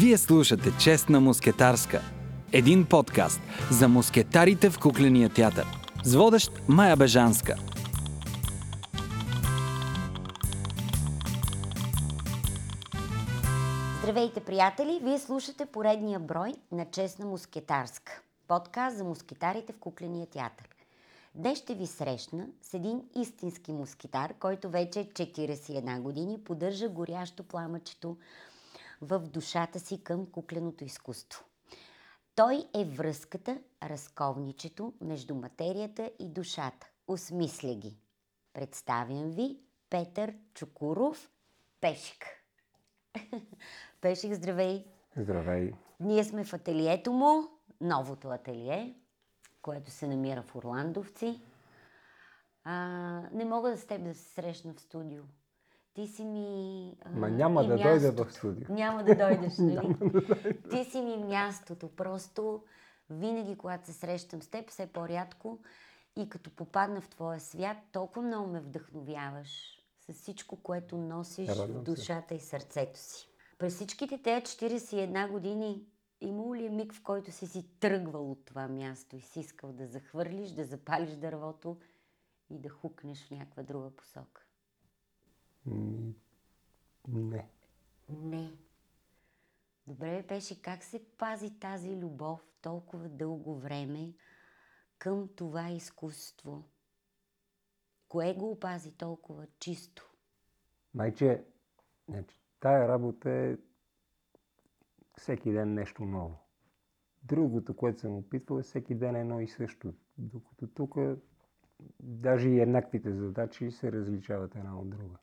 Вие 0.00 0.16
слушате 0.18 0.70
Честна 0.80 1.20
мускетарска. 1.20 2.00
Един 2.52 2.86
подкаст 2.86 3.40
за 3.70 3.88
мускетарите 3.88 4.70
в 4.70 4.78
кукления 4.78 5.28
театър. 5.28 5.66
С 6.04 6.14
водещ 6.14 6.52
Майя 6.68 6.96
Бежанска. 6.96 7.56
Здравейте, 14.02 14.40
приятели! 14.40 15.00
Вие 15.02 15.18
слушате 15.18 15.66
поредния 15.66 16.20
брой 16.20 16.54
на 16.72 16.86
Честна 16.90 17.26
мускетарска. 17.26 18.20
Подкаст 18.48 18.96
за 18.96 19.04
мускетарите 19.04 19.72
в 19.72 19.78
кукления 19.78 20.26
театър. 20.26 20.68
Днес 21.34 21.58
ще 21.58 21.74
ви 21.74 21.86
срещна 21.86 22.46
с 22.62 22.74
един 22.74 23.02
истински 23.14 23.72
мускетар, 23.72 24.34
който 24.40 24.68
вече 24.68 24.98
41 24.98 26.00
години 26.00 26.38
поддържа 26.44 26.88
горящо 26.88 27.42
пламъчето 27.42 28.16
в 29.00 29.18
душата 29.18 29.80
си 29.80 30.04
към 30.04 30.30
кукленото 30.30 30.84
изкуство. 30.84 31.44
Той 32.34 32.68
е 32.74 32.84
връзката, 32.84 33.58
разковничето 33.82 34.94
между 35.00 35.34
материята 35.34 36.10
и 36.18 36.28
душата. 36.28 36.86
Осмисля 37.08 37.74
ги. 37.74 37.98
Представям 38.52 39.30
ви 39.30 39.58
Петър 39.90 40.34
Чукуров, 40.54 41.30
Пешик. 41.80 42.26
Пешик, 44.00 44.34
здравей! 44.34 44.84
Здравей! 45.16 45.72
Ние 46.00 46.24
сме 46.24 46.44
в 46.44 46.52
ателието 46.52 47.12
му, 47.12 47.48
новото 47.80 48.28
ателие, 48.28 48.94
което 49.62 49.90
се 49.90 50.08
намира 50.08 50.42
в 50.42 50.56
Орландовци. 50.56 51.40
А, 52.64 52.74
не 53.32 53.44
мога 53.44 53.70
да 53.70 53.78
с 53.78 53.86
теб 53.86 54.04
да 54.04 54.14
се 54.14 54.24
срещна 54.24 54.74
в 54.74 54.80
студио. 54.80 55.22
Ти 55.96 56.06
си 56.06 56.24
ми. 56.24 56.92
Ма 57.12 57.30
няма 57.30 57.64
и 57.64 57.66
да 57.66 57.74
мястото. 57.74 58.00
дойда 58.00 58.24
в 58.24 58.32
студио. 58.32 58.74
Няма 58.74 59.04
да 59.04 59.14
дойдеш, 59.14 59.52
нали? 59.58 59.96
Ти 60.70 60.84
си 60.84 61.00
ми 61.00 61.16
мястото. 61.16 61.88
Просто 61.88 62.62
винаги, 63.10 63.58
когато 63.58 63.86
се 63.86 63.92
срещам 63.92 64.42
с 64.42 64.48
теб, 64.48 64.70
все 64.70 64.86
по-рядко 64.86 65.58
и 66.16 66.28
като 66.28 66.50
попадна 66.50 67.00
в 67.00 67.08
твоя 67.08 67.40
свят, 67.40 67.76
толкова 67.92 68.22
много 68.22 68.48
ме 68.50 68.60
вдъхновяваш 68.60 69.82
с 70.00 70.12
всичко, 70.12 70.56
което 70.56 70.96
носиш 70.98 71.48
в 71.48 71.82
душата 71.82 72.34
и 72.34 72.40
сърцето 72.40 72.98
си. 72.98 73.28
През 73.58 73.74
всичките 73.74 74.22
тези 74.22 74.42
41 74.42 75.30
години 75.30 75.86
имало 76.20 76.54
ли 76.54 76.66
е 76.66 76.70
миг, 76.70 76.94
в 76.94 77.02
който 77.02 77.32
си 77.32 77.46
си 77.46 77.68
тръгвал 77.80 78.30
от 78.30 78.44
това 78.44 78.68
място 78.68 79.16
и 79.16 79.20
си 79.20 79.40
искал 79.40 79.72
да 79.72 79.86
захвърлиш, 79.86 80.50
да 80.50 80.64
запалиш 80.64 81.10
дървото 81.10 81.76
и 82.50 82.58
да 82.58 82.68
хукнеш 82.68 83.26
в 83.26 83.30
някаква 83.30 83.62
друга 83.62 83.90
посока? 83.90 84.45
Не. 85.66 87.50
Не. 88.08 88.52
Добре, 89.86 90.22
беше 90.28 90.62
как 90.62 90.82
се 90.82 91.04
пази 91.18 91.58
тази 91.58 91.96
любов 91.96 92.46
толкова 92.62 93.08
дълго 93.08 93.58
време 93.58 94.12
към 94.98 95.28
това 95.36 95.70
изкуство? 95.70 96.64
Кое 98.08 98.34
го 98.34 98.50
опази 98.50 98.92
толкова 98.92 99.46
чисто? 99.58 100.12
Майче, 100.94 101.44
значи, 102.08 102.40
тая 102.60 102.88
работа 102.88 103.30
е 103.30 103.56
всеки 105.18 105.52
ден 105.52 105.74
нещо 105.74 106.04
ново. 106.04 106.38
Другото, 107.22 107.76
което 107.76 108.00
съм 108.00 108.16
опитвал, 108.16 108.58
е 108.58 108.62
всеки 108.62 108.94
ден 108.94 109.16
едно 109.16 109.40
и 109.40 109.48
също. 109.48 109.94
Докато 110.18 110.66
тук 110.66 110.96
даже 112.00 112.48
и 112.48 112.60
еднаквите 112.60 113.14
задачи 113.14 113.70
се 113.70 113.92
различават 113.92 114.54
една 114.54 114.80
от 114.80 114.90
друга. 114.90 115.16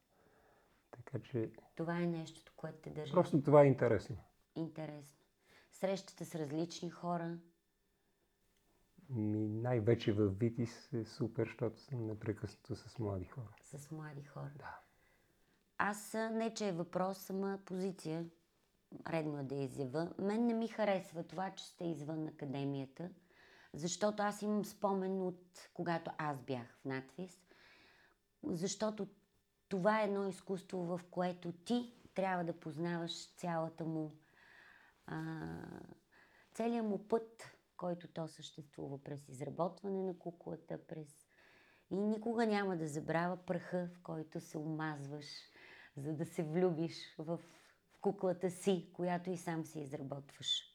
Така 1.13 1.25
че 1.25 1.51
Това 1.75 2.01
е 2.01 2.05
нещото, 2.07 2.53
което 2.55 2.77
те 2.81 2.89
държи 2.89 3.11
просто 3.11 3.41
това 3.41 3.63
е 3.63 3.67
интересно. 3.67 4.17
интересно. 4.55 5.17
Срещата 5.71 6.25
с 6.25 6.35
различни 6.35 6.89
хора. 6.89 7.37
Ми, 9.09 9.47
най-вече 9.47 10.13
в 10.13 10.29
Витис 10.29 10.93
е 10.93 11.05
супер, 11.05 11.45
защото 11.47 11.79
съм 11.79 12.05
непрекъснато 12.05 12.75
с 12.75 12.99
млади 12.99 13.25
хора. 13.25 13.55
с 13.61 13.91
млади 13.91 14.23
хора. 14.23 14.51
Да. 14.55 14.79
Аз 15.77 16.13
не, 16.13 16.53
че 16.53 16.67
е 16.67 16.71
въпрос, 16.71 17.17
сама 17.17 17.59
позиция. 17.65 18.25
Редно 19.09 19.39
е 19.39 19.43
да 19.43 19.55
изява. 19.55 20.13
Мен 20.19 20.45
не 20.45 20.53
ми 20.53 20.67
харесва 20.67 21.23
това, 21.23 21.51
че 21.51 21.65
сте 21.65 21.85
извън 21.85 22.27
академията, 22.27 23.09
защото 23.73 24.23
аз 24.23 24.41
имам 24.41 24.65
спомен 24.65 25.21
от 25.21 25.69
когато 25.73 26.11
аз 26.17 26.41
бях 26.41 26.77
в 26.81 26.85
надвис. 26.85 27.41
Защото 28.43 29.07
това 29.73 30.01
е 30.01 30.03
едно 30.03 30.27
изкуство, 30.27 30.83
в 30.83 31.01
което 31.11 31.51
ти 31.51 31.93
трябва 32.15 32.43
да 32.43 32.59
познаваш 32.59 33.27
цялата 33.35 33.85
му, 33.85 34.15
а, 35.05 35.45
целият 36.53 36.85
му 36.85 37.07
път, 37.07 37.43
който 37.77 38.07
то 38.07 38.27
съществува 38.27 39.03
през 39.03 39.29
изработване 39.29 40.03
на 40.03 40.19
куклата, 40.19 40.87
през 40.87 41.27
и 41.91 41.95
никога 41.95 42.45
няма 42.45 42.77
да 42.77 42.87
забравя 42.87 43.37
пръха, 43.45 43.89
в 43.93 44.03
който 44.03 44.41
се 44.41 44.57
омазваш, 44.57 45.25
за 45.97 46.13
да 46.13 46.25
се 46.25 46.43
влюбиш 46.43 47.15
в, 47.17 47.37
в 47.37 47.39
куклата 48.01 48.51
си, 48.51 48.89
която 48.93 49.29
и 49.29 49.37
сам 49.37 49.65
си 49.65 49.79
изработваш. 49.79 50.72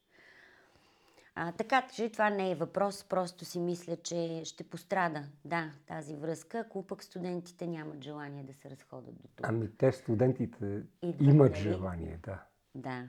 А, 1.40 1.52
така 1.52 1.88
че 1.92 2.12
това 2.12 2.30
не 2.30 2.50
е 2.50 2.54
въпрос, 2.54 3.04
просто 3.04 3.44
си 3.44 3.58
мисля, 3.58 3.96
че 3.96 4.42
ще 4.44 4.64
пострада, 4.64 5.24
да, 5.44 5.70
тази 5.86 6.16
връзка, 6.16 6.58
ако 6.58 6.86
пък 6.86 7.02
студентите 7.02 7.66
нямат 7.66 8.04
желание 8.04 8.44
да 8.44 8.54
се 8.54 8.70
разходят 8.70 9.14
до 9.14 9.28
тук. 9.36 9.46
Ами 9.48 9.76
те 9.76 9.92
студентите 9.92 10.82
Идват, 11.02 11.28
имат 11.28 11.52
нали? 11.52 11.62
желание, 11.62 12.18
да. 12.22 12.42
Да. 12.74 13.08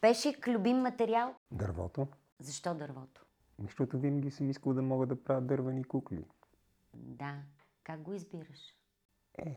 Пешик, 0.00 0.48
любим 0.48 0.76
материал? 0.76 1.34
Дървото. 1.50 2.06
Защо 2.40 2.74
дървото? 2.74 3.24
Защото 3.62 3.98
винаги 3.98 4.30
съм 4.30 4.50
искал 4.50 4.74
да 4.74 4.82
мога 4.82 5.06
да 5.06 5.24
правя 5.24 5.40
дървени 5.40 5.84
кукли. 5.84 6.24
Да. 6.94 7.34
Как 7.84 8.02
го 8.02 8.14
избираш? 8.14 8.74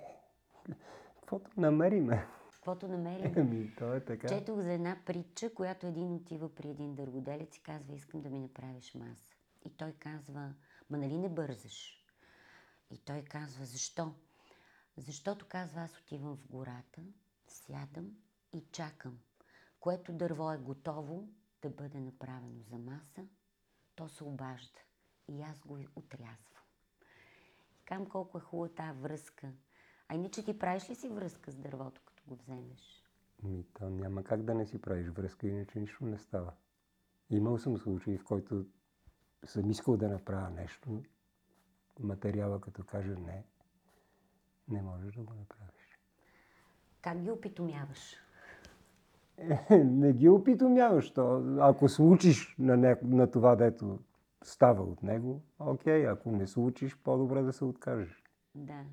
Каквото 1.19 1.51
намериме. 1.57 2.25
Каквото 2.67 2.88
намерим. 2.88 3.33
Ами, 3.38 3.75
то 3.75 3.94
е 3.94 4.05
така. 4.05 4.28
Четох 4.28 4.59
за 4.59 4.73
една 4.73 4.97
притча, 5.05 5.53
която 5.53 5.88
един 5.88 6.13
отива 6.13 6.55
при 6.55 6.69
един 6.69 6.95
дърводелец 6.95 7.57
и 7.57 7.63
казва, 7.63 7.95
искам 7.95 8.22
да 8.22 8.29
ми 8.29 8.39
направиш 8.39 8.94
маса. 8.95 9.35
И 9.66 9.69
той 9.69 9.91
казва, 9.91 10.53
ма 10.89 10.97
нали 10.97 11.17
не 11.17 11.29
бързаш? 11.29 12.06
И 12.91 12.97
той 12.97 13.22
казва, 13.22 13.66
защо? 13.66 14.13
Защото 14.97 15.45
казва, 15.50 15.81
аз 15.81 15.97
отивам 15.97 16.35
в 16.35 16.47
гората, 16.47 17.01
сядам 17.47 18.11
и 18.53 18.63
чакам. 18.72 19.19
Което 19.79 20.13
дърво 20.13 20.51
е 20.51 20.57
готово 20.57 21.27
да 21.61 21.69
бъде 21.69 22.00
направено 22.00 22.61
за 22.61 22.77
маса, 22.77 23.27
то 23.95 24.09
се 24.09 24.23
обажда. 24.23 24.79
И 25.27 25.41
аз 25.41 25.59
го 25.59 25.79
отрязвам. 25.95 26.63
Кам 27.85 28.06
колко 28.06 28.38
е 28.38 28.41
хубава 28.41 28.73
тази 28.75 29.00
връзка. 29.00 29.51
А 30.07 30.16
иначе 30.16 30.45
ти 30.45 30.59
правиш 30.59 30.89
ли 30.89 30.95
си 30.95 31.09
връзка 31.09 31.51
с 31.51 31.56
дървото, 31.56 32.01
го 32.27 32.35
вземеш? 32.35 33.03
Ми, 33.43 33.65
то 33.73 33.89
няма 33.89 34.23
как 34.23 34.43
да 34.43 34.53
не 34.55 34.65
си 34.65 34.81
правиш 34.81 35.07
връзка, 35.07 35.47
иначе 35.47 35.79
нищо 35.79 36.05
не 36.05 36.17
става. 36.17 36.53
Имал 37.29 37.57
съм 37.57 37.77
случаи, 37.77 38.17
в 38.17 38.23
който 38.23 38.65
съм 39.45 39.71
искал 39.71 39.97
да 39.97 40.09
направя 40.09 40.49
нещо, 40.49 41.03
материала 41.99 42.61
като 42.61 42.83
каже 42.83 43.15
не, 43.15 43.43
не 44.69 44.81
можеш 44.81 45.15
да 45.15 45.23
го 45.23 45.33
направиш. 45.33 45.99
Как 47.01 47.21
ги 47.21 47.31
опитомяваш? 47.31 48.15
не 49.69 50.13
ги 50.13 50.29
опитомяваш. 50.29 51.11
То, 51.11 51.57
ако 51.59 51.89
случиш 51.89 52.55
на, 52.59 52.77
не, 52.77 52.97
на 53.01 53.31
това, 53.31 53.55
дето 53.55 53.99
става 54.44 54.83
от 54.83 55.03
него, 55.03 55.41
окей, 55.59 56.07
ако 56.07 56.31
не 56.31 56.47
случиш, 56.47 56.97
по-добре 56.97 57.41
да 57.41 57.53
се 57.53 57.65
откажеш. 57.65 58.23
Да. 58.55 58.83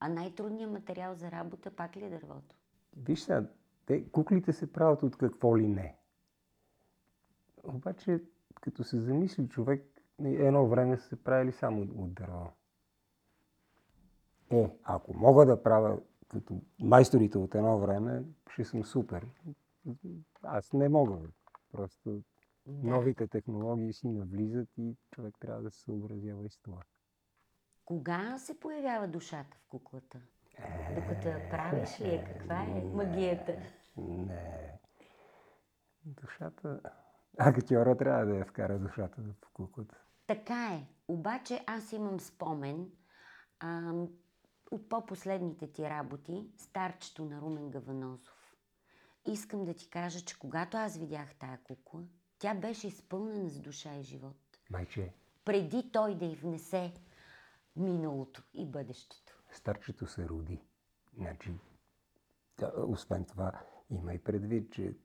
А 0.00 0.08
най-трудният 0.08 0.72
материал 0.72 1.14
за 1.14 1.30
работа 1.30 1.70
пак 1.70 1.96
ли 1.96 2.04
е 2.04 2.10
дървото? 2.10 2.56
Виж 2.96 3.20
сега, 3.20 3.46
те, 3.86 4.10
куклите 4.10 4.52
се 4.52 4.72
правят 4.72 5.02
от 5.02 5.16
какво 5.16 5.58
ли 5.58 5.68
не. 5.68 5.96
Обаче, 7.64 8.22
като 8.60 8.84
се 8.84 9.00
замисли 9.00 9.48
човек, 9.48 10.02
едно 10.24 10.66
време 10.66 10.96
са 10.96 11.08
се 11.08 11.24
правили 11.24 11.52
само 11.52 11.82
от, 11.82 12.14
дърво. 12.14 12.52
Е, 14.50 14.70
ако 14.82 15.14
мога 15.16 15.46
да 15.46 15.62
правя 15.62 16.00
като 16.28 16.60
майсторите 16.78 17.38
от 17.38 17.54
едно 17.54 17.78
време, 17.78 18.22
ще 18.50 18.64
съм 18.64 18.84
супер. 18.84 19.26
Аз 20.42 20.72
не 20.72 20.88
мога. 20.88 21.18
Просто 21.72 22.22
Да. 22.66 22.88
новите 22.88 23.26
технологии 23.26 23.92
си 23.92 24.08
навлизат 24.08 24.68
и 24.78 24.96
човек 25.10 25.34
трябва 25.40 25.62
да 25.62 25.70
се 25.70 25.80
съобразява 25.80 26.44
и 26.44 26.50
с 26.50 26.58
това. 26.58 26.82
Кога 27.84 28.38
се 28.38 28.60
появява 28.60 29.08
душата 29.08 29.56
в 29.56 29.68
куклата? 29.68 30.20
Докато 30.94 31.28
я 31.28 31.50
правиш 31.50 32.00
ли 32.00 32.14
е? 32.14 32.24
Каква 32.24 32.62
е 32.62 32.80
магията? 32.94 33.56
Не. 33.96 34.78
Душата... 36.04 36.80
Актьора 37.38 37.96
трябва 37.96 38.26
да 38.26 38.36
я 38.36 38.44
вкара 38.44 38.78
душата 38.78 39.22
в 39.22 39.52
куклата. 39.52 39.96
Така 40.26 40.70
е. 40.74 40.86
Обаче 41.08 41.64
аз 41.66 41.92
имам 41.92 42.20
спомен 42.20 42.90
а, 43.60 43.92
от 44.70 44.88
по-последните 44.88 45.72
ти 45.72 45.82
работи, 45.82 46.46
старчето 46.56 47.24
на 47.24 47.40
Румен 47.40 47.70
Гаванозов. 47.70 48.56
искам 49.26 49.64
да 49.64 49.74
ти 49.74 49.90
кажа, 49.90 50.20
че 50.20 50.38
когато 50.38 50.76
аз 50.76 50.96
видях 50.96 51.34
тая 51.34 51.58
кукла, 51.64 52.00
тя 52.38 52.54
беше 52.54 52.86
изпълнена 52.88 53.48
с 53.48 53.60
душа 53.60 53.94
и 53.94 54.02
живот. 54.02 54.36
Майче, 54.70 55.12
Преди 55.44 55.90
той 55.92 56.14
да 56.14 56.24
й 56.24 56.34
внесе 56.36 56.92
миналото 57.76 58.42
и 58.54 58.66
бъдещето. 58.66 59.33
Старчето 59.54 60.06
се 60.06 60.28
роди. 60.28 60.60
Значи, 61.16 61.54
освен 62.76 63.24
това, 63.24 63.60
има 63.90 64.14
и 64.14 64.18
предвид, 64.18 64.72
че 64.72 64.96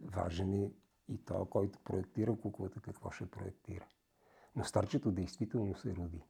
важен 0.00 0.52
е 0.52 0.72
и 1.08 1.24
то, 1.24 1.46
който 1.46 1.78
проектира 1.78 2.36
куклата, 2.36 2.80
какво 2.80 3.10
ще 3.10 3.30
проектира. 3.30 3.86
Но 4.56 4.64
старчето 4.64 5.12
действително 5.12 5.76
се 5.76 5.96
роди. 5.96 6.22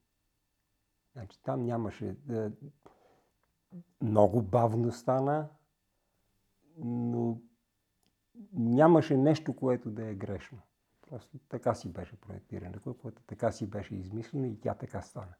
Значи, 1.12 1.42
там 1.42 1.64
нямаше... 1.64 2.16
Да, 2.24 2.52
много 4.02 4.42
бавно 4.42 4.92
стана, 4.92 5.48
но 6.76 7.40
нямаше 8.52 9.16
нещо, 9.16 9.56
което 9.56 9.90
да 9.90 10.06
е 10.06 10.14
грешно. 10.14 10.58
Просто 11.02 11.38
така 11.48 11.74
си 11.74 11.92
беше 11.92 12.20
проектирана 12.20 12.80
куклата, 12.80 13.22
така 13.26 13.52
си 13.52 13.70
беше 13.70 13.94
измислена 13.94 14.48
и 14.48 14.60
тя 14.60 14.74
така 14.74 15.02
стана. 15.02 15.34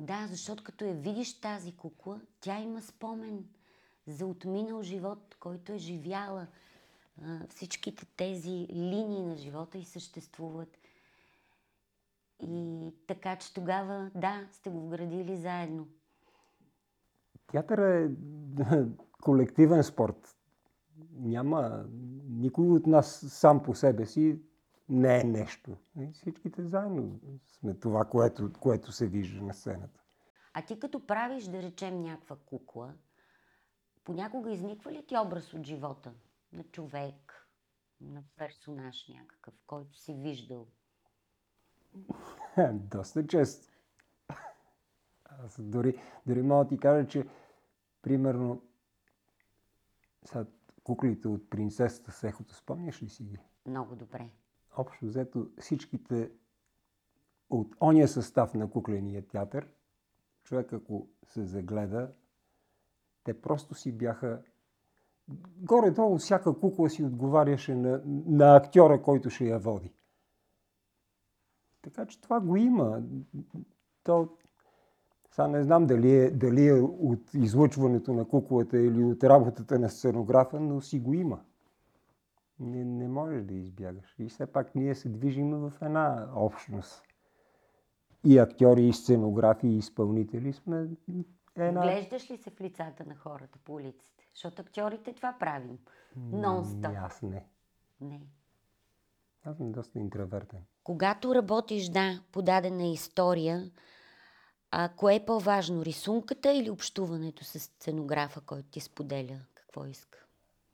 Да, 0.00 0.26
защото 0.30 0.64
като 0.64 0.84
я 0.84 0.94
видиш 0.94 1.40
тази 1.40 1.76
кукла, 1.76 2.20
тя 2.40 2.60
има 2.60 2.82
спомен 2.82 3.44
за 4.06 4.26
отминал 4.26 4.82
живот, 4.82 5.36
който 5.40 5.72
е 5.72 5.78
живяла. 5.78 6.46
Всичките 7.48 8.06
тези 8.16 8.66
линии 8.70 9.22
на 9.22 9.36
живота 9.36 9.78
и 9.78 9.84
съществуват. 9.84 10.78
И 12.40 12.78
така, 13.06 13.36
че 13.36 13.54
тогава, 13.54 14.10
да, 14.14 14.48
сте 14.52 14.70
го 14.70 14.80
вградили 14.80 15.36
заедно. 15.36 15.88
Театъра 17.46 18.04
е 18.04 18.08
колективен 19.22 19.84
спорт. 19.84 20.36
Няма 21.12 21.86
никой 22.28 22.68
от 22.68 22.86
нас 22.86 23.24
сам 23.28 23.62
по 23.62 23.74
себе 23.74 24.06
си 24.06 24.40
не 24.88 25.20
е 25.20 25.24
нещо. 25.24 25.76
И 26.00 26.12
Всичките 26.12 26.62
заедно 26.62 27.20
сме 27.46 27.74
това, 27.74 28.04
което, 28.04 28.52
което 28.52 28.92
се 28.92 29.06
вижда 29.06 29.42
на 29.42 29.54
сцената. 29.54 30.00
А 30.52 30.62
ти 30.62 30.78
като 30.78 31.06
правиш, 31.06 31.44
да 31.44 31.62
речем, 31.62 32.02
някаква 32.02 32.36
кукла, 32.46 32.94
понякога 34.04 34.52
изниква 34.52 34.92
ли 34.92 35.06
ти 35.06 35.16
образ 35.18 35.54
от 35.54 35.66
живота? 35.66 36.14
На 36.52 36.64
човек, 36.64 37.48
на 38.00 38.22
персонаж 38.36 39.08
някакъв, 39.08 39.54
който 39.66 39.98
си 39.98 40.14
виждал? 40.14 40.66
Доста 42.72 43.26
често. 43.26 43.72
Аз 45.24 45.60
дори, 45.60 46.00
дори 46.26 46.42
мога 46.42 46.64
да 46.64 46.68
ти 46.68 46.78
кажа, 46.78 47.08
че 47.08 47.24
примерно 48.02 48.62
сега, 50.24 50.46
куклите 50.82 51.28
от 51.28 51.50
принцесата 51.50 52.12
с 52.12 52.24
ехото, 52.24 52.54
спомняш 52.54 53.02
ли 53.02 53.08
си 53.08 53.24
ги? 53.24 53.38
Много 53.66 53.96
добре. 53.96 54.30
Общо 54.78 55.06
взето 55.06 55.46
всичките 55.60 56.30
от 57.50 57.74
ония 57.80 58.08
състав 58.08 58.54
на 58.54 58.70
кукления 58.70 59.26
театър, 59.26 59.68
човек 60.44 60.72
ако 60.72 61.08
се 61.24 61.44
загледа, 61.44 62.12
те 63.24 63.40
просто 63.40 63.74
си 63.74 63.92
бяха 63.92 64.42
горе-долу 65.56 66.18
всяка 66.18 66.60
кукла 66.60 66.90
си 66.90 67.04
отговаряше 67.04 67.74
на, 67.74 68.02
на 68.26 68.56
актьора, 68.56 69.02
който 69.02 69.30
ще 69.30 69.44
я 69.44 69.58
води. 69.58 69.92
Така 71.82 72.06
че 72.06 72.20
това 72.20 72.40
го 72.40 72.56
има. 72.56 73.02
То, 74.04 74.28
сега 75.30 75.48
не 75.48 75.62
знам 75.62 75.86
дали 75.86 76.16
е, 76.16 76.30
дали 76.30 76.66
е 76.66 76.74
от 76.82 77.34
излъчването 77.34 78.12
на 78.12 78.28
куклата 78.28 78.78
или 78.78 79.04
от 79.04 79.24
работата 79.24 79.78
на 79.78 79.90
сценографа, 79.90 80.60
но 80.60 80.80
си 80.80 81.00
го 81.00 81.14
има. 81.14 81.40
Не, 82.60 82.84
не 82.84 83.08
можеш 83.08 83.44
да 83.44 83.54
избягаш. 83.54 84.14
И 84.18 84.28
все 84.28 84.46
пак 84.46 84.74
ние 84.74 84.94
се 84.94 85.08
движим 85.08 85.50
в 85.50 85.72
една 85.82 86.28
общност. 86.34 87.02
И 88.24 88.38
актьори, 88.38 88.88
и 88.88 88.92
сценографи, 88.92 89.66
и 89.66 89.78
изпълнители 89.78 90.52
сме 90.52 90.88
една... 91.56 91.82
Глеждаш 91.82 92.30
ли 92.30 92.36
се 92.36 92.50
в 92.50 92.60
лицата 92.60 93.04
на 93.06 93.14
хората 93.14 93.58
по 93.64 93.74
улиците? 93.74 94.28
Защото 94.34 94.62
актьорите 94.62 95.12
това 95.12 95.36
правим. 95.40 95.78
Нон-стоп. 96.18 97.04
Аз 97.04 97.22
не. 97.22 97.46
Не. 98.00 98.20
Аз 99.44 99.56
съм 99.56 99.72
доста 99.72 99.98
интровертен. 99.98 100.60
Когато 100.84 101.34
работиш, 101.34 101.88
да, 101.88 102.22
по 102.32 102.42
дадена 102.42 102.86
история, 102.86 103.70
а 104.70 104.88
кое 104.96 105.14
е 105.14 105.24
по-важно, 105.24 105.84
рисунката 105.84 106.52
или 106.52 106.70
общуването 106.70 107.44
с 107.44 107.58
сценографа, 107.58 108.40
който 108.40 108.68
ти 108.68 108.80
споделя 108.80 109.40
какво 109.54 109.84
иска? 109.84 110.27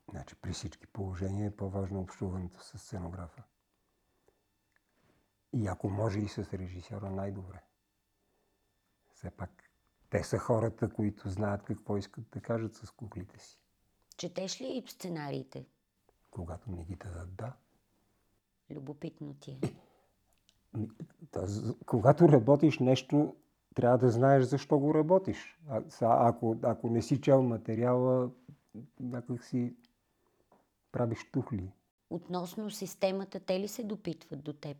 Значи 0.09 0.35
при 0.35 0.53
всички 0.53 0.87
положения 0.87 1.47
е 1.47 1.55
по-важно 1.55 2.01
общуването 2.01 2.63
с 2.63 2.77
сценографа. 2.77 3.43
И 5.53 5.67
ако 5.67 5.89
може 5.89 6.19
и 6.19 6.27
с 6.27 6.53
режисьора, 6.53 7.09
най-добре. 7.09 7.63
Все 9.13 9.31
пак 9.31 9.49
те 10.09 10.23
са 10.23 10.37
хората, 10.37 10.89
които 10.89 11.29
знаят 11.29 11.63
какво 11.63 11.97
искат 11.97 12.23
да 12.31 12.41
кажат 12.41 12.75
с 12.75 12.91
куклите 12.91 13.39
си. 13.39 13.59
Четеш 14.17 14.61
ли 14.61 14.67
и 14.67 14.83
сценариите? 14.87 15.65
Когато 16.31 16.71
не 16.71 16.83
ги 16.83 16.95
дадат 16.95 17.35
да. 17.35 17.53
Любопитно 18.69 19.33
ти 19.33 19.51
е. 19.51 19.59
Ми, 20.77 20.89
Когато 21.85 22.29
работиш 22.29 22.79
нещо, 22.79 23.35
трябва 23.75 23.97
да 23.97 24.09
знаеш 24.09 24.43
защо 24.43 24.79
го 24.79 24.93
работиш. 24.93 25.59
А, 25.69 25.83
ако, 26.01 26.57
ако 26.63 26.89
не 26.89 27.01
си 27.01 27.21
чел 27.21 27.43
материала, 27.43 28.31
някак 28.99 29.43
си 29.43 29.75
правиш 30.95 31.31
тухли. 31.31 31.71
Относно 32.09 32.71
системата, 32.71 33.39
те 33.39 33.59
ли 33.59 33.67
се 33.67 33.83
допитват 33.83 34.43
до 34.43 34.53
теб? 34.53 34.77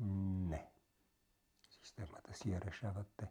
Не. 0.00 0.70
Системата 1.82 2.34
си 2.34 2.50
я 2.50 2.60
решават 2.60 3.06
те. 3.16 3.26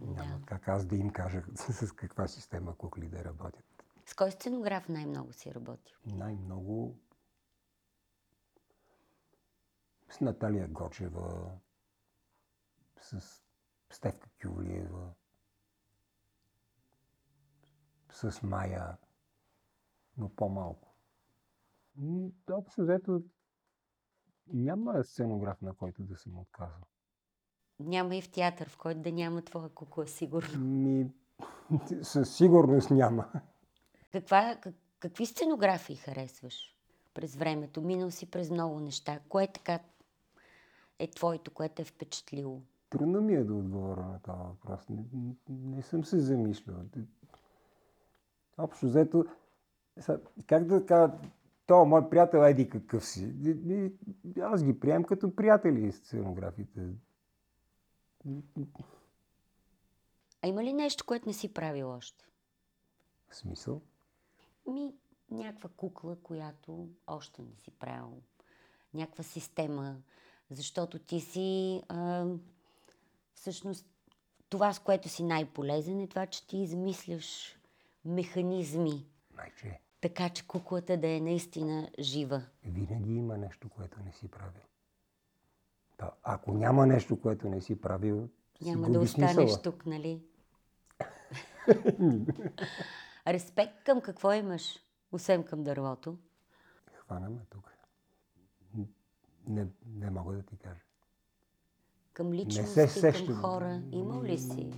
Няма 0.00 0.38
Да. 0.38 0.46
как 0.46 0.68
аз 0.68 0.86
да 0.86 0.96
им 0.96 1.10
кажа 1.10 1.42
с 1.54 1.92
каква 1.92 2.28
система 2.28 2.76
кукли 2.76 3.08
да 3.08 3.24
работят. 3.24 3.84
С 4.06 4.14
кой 4.14 4.30
сценограф 4.30 4.88
най-много 4.88 5.32
си 5.32 5.54
работил? 5.54 5.96
Най-много 6.06 6.98
с 10.10 10.20
Наталия 10.20 10.68
Гочева, 10.68 11.50
с 13.00 13.42
Стевка 13.90 14.28
Кюлиева, 14.42 15.12
с 18.12 18.42
Майя, 18.42 18.96
но 20.18 20.28
по-малко. 20.28 20.88
М, 21.96 22.28
Общо 22.50 22.82
взето 22.82 23.22
няма 24.52 25.04
сценограф, 25.04 25.62
на 25.62 25.74
който 25.74 26.02
да 26.02 26.16
съм 26.16 26.38
отказал. 26.38 26.82
Няма 27.80 28.16
и 28.16 28.22
в 28.22 28.30
театър, 28.30 28.68
в 28.68 28.78
който 28.78 29.00
да 29.00 29.12
няма 29.12 29.42
твоя 29.42 29.68
кукла, 29.68 30.06
сигурно. 30.06 30.60
Ми, 30.64 31.10
със 32.02 32.36
сигурност 32.36 32.90
няма. 32.90 33.32
Каква, 34.12 34.56
как, 34.62 34.74
какви 34.98 35.26
сценографии 35.26 35.96
харесваш 35.96 36.76
през 37.14 37.36
времето? 37.36 37.82
Минал 37.82 38.10
си 38.10 38.30
през 38.30 38.50
много 38.50 38.80
неща. 38.80 39.20
Кое 39.28 39.46
така 39.46 39.80
е 40.98 41.10
твоето, 41.10 41.50
което 41.50 41.82
е 41.82 41.84
впечатлило? 41.84 42.60
Трудно 42.90 43.20
ми 43.20 43.34
е 43.34 43.44
да 43.44 43.54
отговоря 43.54 44.02
на 44.02 44.20
този 44.22 44.38
въпрос. 44.38 44.88
Не, 44.88 45.04
не- 45.12 45.36
не 45.48 45.82
съм 45.82 46.04
се 46.04 46.20
замислял. 46.20 46.76
Общо 48.58 48.86
взето, 48.86 49.24
са- 50.00 50.20
как 50.46 50.64
да 50.64 50.86
кажа, 50.86 51.12
то 51.66 51.84
мой 51.84 52.10
приятел 52.10 52.38
еди 52.38 52.68
какъв 52.68 53.06
си. 53.06 53.24
И- 53.44 53.92
и- 54.24 54.40
Аз 54.40 54.64
ги 54.64 54.80
приемам 54.80 55.04
като 55.04 55.36
приятели 55.36 55.92
сценографите. 55.92 56.80
А 60.42 60.48
има 60.48 60.64
ли 60.64 60.72
нещо, 60.72 61.04
което 61.04 61.28
не 61.28 61.32
си 61.32 61.54
правил 61.54 61.90
още? 61.90 62.24
В 63.28 63.36
смисъл? 63.36 63.80
Ми, 64.66 64.94
някаква 65.30 65.70
кукла, 65.76 66.16
която 66.16 66.88
още 67.06 67.42
не 67.42 67.54
си 67.56 67.70
правил. 67.70 68.22
Някаква 68.94 69.24
система. 69.24 69.96
Защото 70.50 70.98
ти 70.98 71.20
си... 71.20 71.82
А, 71.88 72.26
всъщност, 73.34 73.86
това, 74.48 74.72
с 74.72 74.78
което 74.78 75.08
си 75.08 75.22
най-полезен 75.22 76.00
е 76.00 76.06
това, 76.06 76.26
че 76.26 76.46
ти 76.46 76.58
измисляш 76.58 77.58
механизми, 78.04 79.06
Майче, 79.42 79.80
така 80.00 80.28
че 80.28 80.46
куклата 80.46 80.96
да 80.96 81.08
е 81.08 81.20
наистина 81.20 81.90
жива. 81.98 82.42
винаги 82.64 83.14
има 83.14 83.38
нещо, 83.38 83.68
което 83.68 84.00
не 84.00 84.12
си 84.12 84.28
правил. 84.28 84.62
Та, 85.96 86.10
ако 86.22 86.52
няма 86.52 86.86
нещо, 86.86 87.20
което 87.20 87.48
не 87.48 87.60
си 87.60 87.80
правил, 87.80 88.28
си 88.62 88.70
Няма 88.70 88.82
губи 88.82 88.92
да 88.92 89.00
останеш 89.00 89.34
смисъла. 89.34 89.62
тук, 89.62 89.86
нали? 89.86 90.22
Респект 93.26 93.84
към 93.84 94.00
какво 94.00 94.32
имаш, 94.32 94.78
освен 95.12 95.44
към 95.44 95.64
дървото? 95.64 96.18
Хвана 96.94 97.30
ме 97.30 97.40
тук. 97.50 97.72
Не, 99.46 99.66
не 99.86 100.10
мога 100.10 100.34
да 100.34 100.42
ти 100.42 100.56
кажа. 100.56 100.80
Към 102.12 102.28
се 102.30 102.34
личности, 102.34 102.74
към 102.80 102.88
сещам. 102.88 103.34
хора. 103.34 103.82
Имал 103.90 104.22
ли 104.22 104.38
си? 104.38 104.72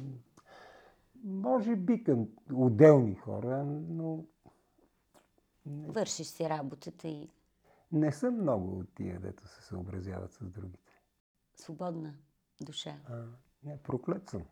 Може 1.25 1.77
би 1.77 2.05
към 2.05 2.29
отделни 2.53 3.15
хора, 3.15 3.65
но 3.89 4.25
Вършиш 5.67 6.27
си 6.27 6.49
работата 6.49 7.09
и 7.09 7.31
Не 7.93 8.13
съм 8.13 8.35
много 8.41 8.79
от 8.79 8.95
тия, 8.95 9.21
дето 9.21 9.49
се 9.49 9.63
съобразяват 9.63 10.33
с 10.33 10.45
другите. 10.45 10.93
свободна 11.57 12.15
душа. 12.61 12.97
А, 13.09 13.25
не, 13.65 13.83
проклет 13.83 14.29
съм. 14.29 14.43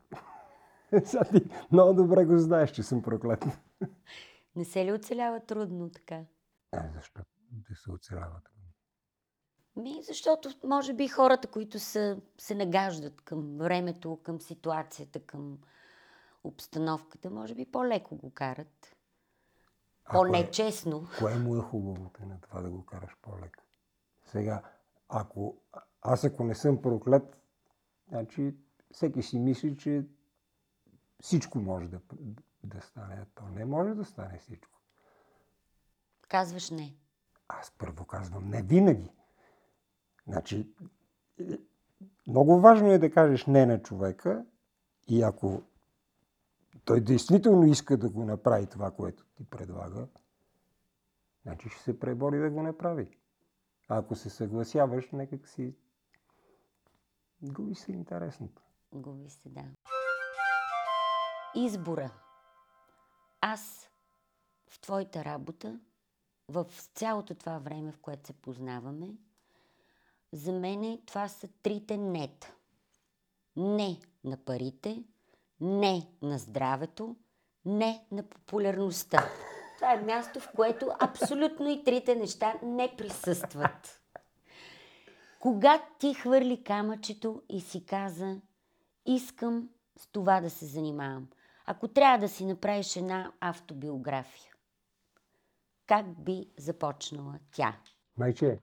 Сега 1.04 1.24
ти 1.24 1.40
много 1.72 1.94
добре 1.94 2.24
го 2.24 2.38
знаеш, 2.38 2.70
че 2.70 2.82
съм 2.82 3.02
проклет. 3.02 3.44
Не 4.56 4.64
се 4.64 4.84
ли 4.84 4.92
оцелява 4.92 5.40
трудно 5.40 5.90
така? 5.90 6.24
А, 6.72 6.88
защо 6.94 7.20
да 7.50 7.74
се 7.74 7.90
оцеляват? 7.90 8.48
Ми, 9.76 10.02
защото 10.02 10.50
може 10.64 10.94
би 10.94 11.08
хората, 11.08 11.48
които 11.48 11.78
са, 11.78 12.20
се 12.38 12.54
нагаждат 12.54 13.20
към 13.20 13.58
времето, 13.58 14.18
към 14.22 14.40
ситуацията, 14.40 15.20
към 15.20 15.58
обстановката, 16.44 17.30
може 17.30 17.54
би 17.54 17.64
по-леко 17.72 18.16
го 18.16 18.30
карат. 18.30 18.91
Кое- 20.12 20.26
По-нечестно. 20.32 21.06
Кое 21.18 21.38
му 21.38 21.56
е 21.56 21.60
хубавото 21.60 22.26
на 22.26 22.40
това 22.40 22.60
да 22.60 22.70
го 22.70 22.86
караш 22.86 23.16
по-леко? 23.22 23.62
Сега, 24.24 24.62
ако 25.08 25.56
аз 26.02 26.24
ако 26.24 26.44
не 26.44 26.54
съм 26.54 26.82
проклет, 26.82 27.36
значи 28.08 28.54
всеки 28.92 29.22
си 29.22 29.38
мисли, 29.38 29.76
че 29.76 30.04
всичко 31.22 31.58
може 31.58 31.88
да, 31.88 32.00
да 32.64 32.80
стане. 32.80 33.26
То 33.34 33.44
не 33.48 33.64
може 33.64 33.94
да 33.94 34.04
стане 34.04 34.38
всичко. 34.38 34.78
Казваш 36.28 36.70
не. 36.70 36.94
Аз 37.48 37.70
първо 37.78 38.04
казвам 38.04 38.48
не 38.48 38.62
винаги. 38.62 39.10
Значи, 40.26 40.68
е, 41.40 41.58
много 42.26 42.60
важно 42.60 42.92
е 42.92 42.98
да 42.98 43.10
кажеш 43.12 43.46
не 43.46 43.66
на 43.66 43.82
човека 43.82 44.44
и 45.08 45.22
ако 45.22 45.62
той 46.84 47.00
действително 47.00 47.66
иска 47.66 47.96
да 47.96 48.10
го 48.10 48.24
направи 48.24 48.66
това, 48.66 48.90
което 48.90 49.24
ти 49.34 49.44
предлага, 49.44 50.06
значи 51.42 51.68
ще 51.68 51.82
се 51.82 51.98
пребори 51.98 52.38
да 52.38 52.50
го 52.50 52.62
направи. 52.62 53.18
А 53.88 53.98
ако 53.98 54.14
се 54.14 54.30
съгласяваш, 54.30 55.10
нека 55.12 55.46
си 55.46 55.74
губи 57.42 57.74
се 57.74 57.92
интересното. 57.92 58.62
Губи 58.92 59.30
се, 59.30 59.48
да. 59.48 59.64
Избора. 61.54 62.10
Аз 63.40 63.88
в 64.68 64.80
твоята 64.80 65.24
работа, 65.24 65.80
в 66.48 66.66
цялото 66.94 67.34
това 67.34 67.58
време, 67.58 67.92
в 67.92 67.98
което 67.98 68.26
се 68.26 68.32
познаваме, 68.32 69.14
за 70.32 70.52
мен 70.52 70.98
това 71.06 71.28
са 71.28 71.48
трите 71.62 71.96
нета. 71.96 72.54
Не 73.56 74.00
на 74.24 74.36
парите, 74.36 75.04
не 75.62 76.08
на 76.22 76.38
здравето, 76.38 77.16
не 77.64 78.06
на 78.10 78.22
популярността. 78.22 79.28
Това 79.76 79.92
е 79.92 80.00
място, 80.00 80.40
в 80.40 80.48
което 80.56 80.90
абсолютно 81.00 81.68
и 81.68 81.84
трите 81.84 82.14
неща 82.14 82.54
не 82.62 82.94
присъстват. 82.98 84.00
Кога 85.40 85.82
ти 85.98 86.14
хвърли 86.14 86.64
камъчето 86.64 87.42
и 87.48 87.60
си 87.60 87.86
каза, 87.86 88.40
искам 89.06 89.68
с 89.96 90.06
това 90.12 90.40
да 90.40 90.50
се 90.50 90.66
занимавам. 90.66 91.28
Ако 91.66 91.88
трябва 91.88 92.18
да 92.18 92.28
си 92.28 92.46
направиш 92.46 92.96
една 92.96 93.32
автобиография, 93.40 94.52
как 95.86 96.24
би 96.24 96.50
започнала 96.58 97.38
тя? 97.52 97.76
Майче, 98.16 98.58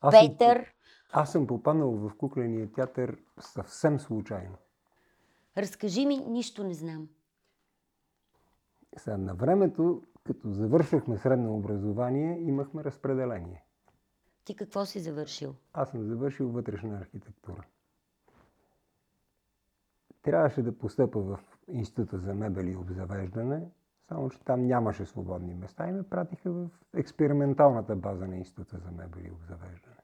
аз 0.00 0.14
съм, 0.14 0.28
Петър, 0.28 0.72
аз 1.12 1.32
съм 1.32 1.46
попаднал 1.46 1.90
в 1.90 2.16
кукления 2.16 2.72
театър 2.72 3.18
съвсем 3.40 4.00
случайно. 4.00 4.58
Разкажи 5.56 6.06
ми, 6.06 6.16
нищо 6.16 6.64
не 6.64 6.74
знам. 6.74 7.08
Сега, 8.96 9.16
на 9.16 9.34
времето, 9.34 10.02
като 10.24 10.52
завършвахме 10.52 11.18
средно 11.18 11.56
образование, 11.56 12.40
имахме 12.40 12.84
разпределение. 12.84 13.64
Ти 14.44 14.56
какво 14.56 14.86
си 14.86 15.00
завършил? 15.00 15.54
Аз 15.72 15.90
съм 15.90 16.04
завършил 16.04 16.48
вътрешна 16.48 16.98
архитектура. 16.98 17.64
Трябваше 20.22 20.62
да 20.62 20.78
постъпа 20.78 21.20
в 21.20 21.40
Института 21.68 22.18
за 22.18 22.34
мебели 22.34 22.70
и 22.70 22.76
обзавеждане, 22.76 23.70
само 24.08 24.30
че 24.30 24.40
там 24.40 24.66
нямаше 24.66 25.06
свободни 25.06 25.54
места 25.54 25.88
и 25.88 25.92
ме 25.92 26.02
пратиха 26.02 26.52
в 26.52 26.70
експерименталната 26.94 27.96
база 27.96 28.26
на 28.26 28.36
Института 28.36 28.78
за 28.78 28.90
мебели 28.90 29.28
и 29.28 29.30
обзавеждане. 29.30 29.96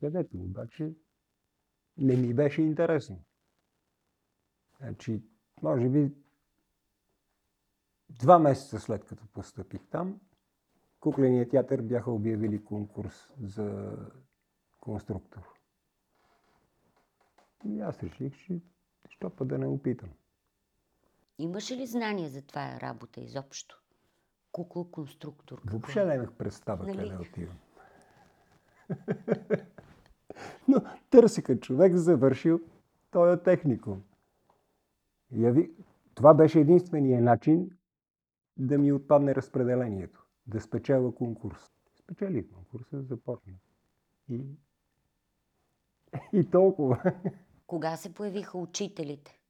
Където 0.00 0.36
обаче 0.36 0.94
не 2.00 2.16
ми 2.16 2.34
беше 2.34 2.62
интересно. 2.62 3.20
Значи, 4.80 5.22
може 5.62 5.88
би 5.88 6.12
два 8.10 8.38
месеца 8.38 8.80
след 8.80 9.04
като 9.04 9.26
постъпих 9.26 9.80
там, 9.90 10.20
Кукления 11.00 11.48
театър 11.48 11.82
бяха 11.82 12.10
обявили 12.10 12.64
конкурс 12.64 13.32
за 13.42 13.96
конструктор. 14.80 15.48
И 17.64 17.80
аз 17.80 18.02
реших, 18.02 18.36
че 18.46 18.60
що 19.08 19.30
па 19.30 19.44
да 19.44 19.58
не 19.58 19.66
опитам. 19.66 20.10
Имаш 21.38 21.70
ли 21.70 21.86
знание 21.86 22.28
за 22.28 22.42
това 22.42 22.80
работа 22.80 23.20
изобщо? 23.20 23.82
Кукол-конструктор. 24.52 25.60
какво 25.60 25.78
Въобще 25.78 26.00
е? 26.02 26.04
нямах 26.04 26.32
представа 26.32 26.86
Нали? 26.86 26.96
къде 26.96 27.16
отивам. 27.16 27.58
Търсиха 31.10 31.60
човек, 31.60 31.96
завършил 31.96 32.60
този 33.10 33.42
техникум. 33.42 34.02
Яви... 35.32 35.70
Това 36.14 36.34
беше 36.34 36.60
единствения 36.60 37.22
начин 37.22 37.70
да 38.56 38.78
ми 38.78 38.92
отпадне 38.92 39.34
разпределението, 39.34 40.26
да 40.46 40.60
спечеля 40.60 41.14
конкурс. 41.14 41.70
Спечелих 41.94 42.50
конкурса, 42.50 43.02
започна. 43.02 43.52
И, 44.28 44.44
и 46.32 46.50
толкова. 46.50 47.14
Кога 47.66 47.96
се 47.96 48.14
появиха 48.14 48.58
учителите, 48.58 49.40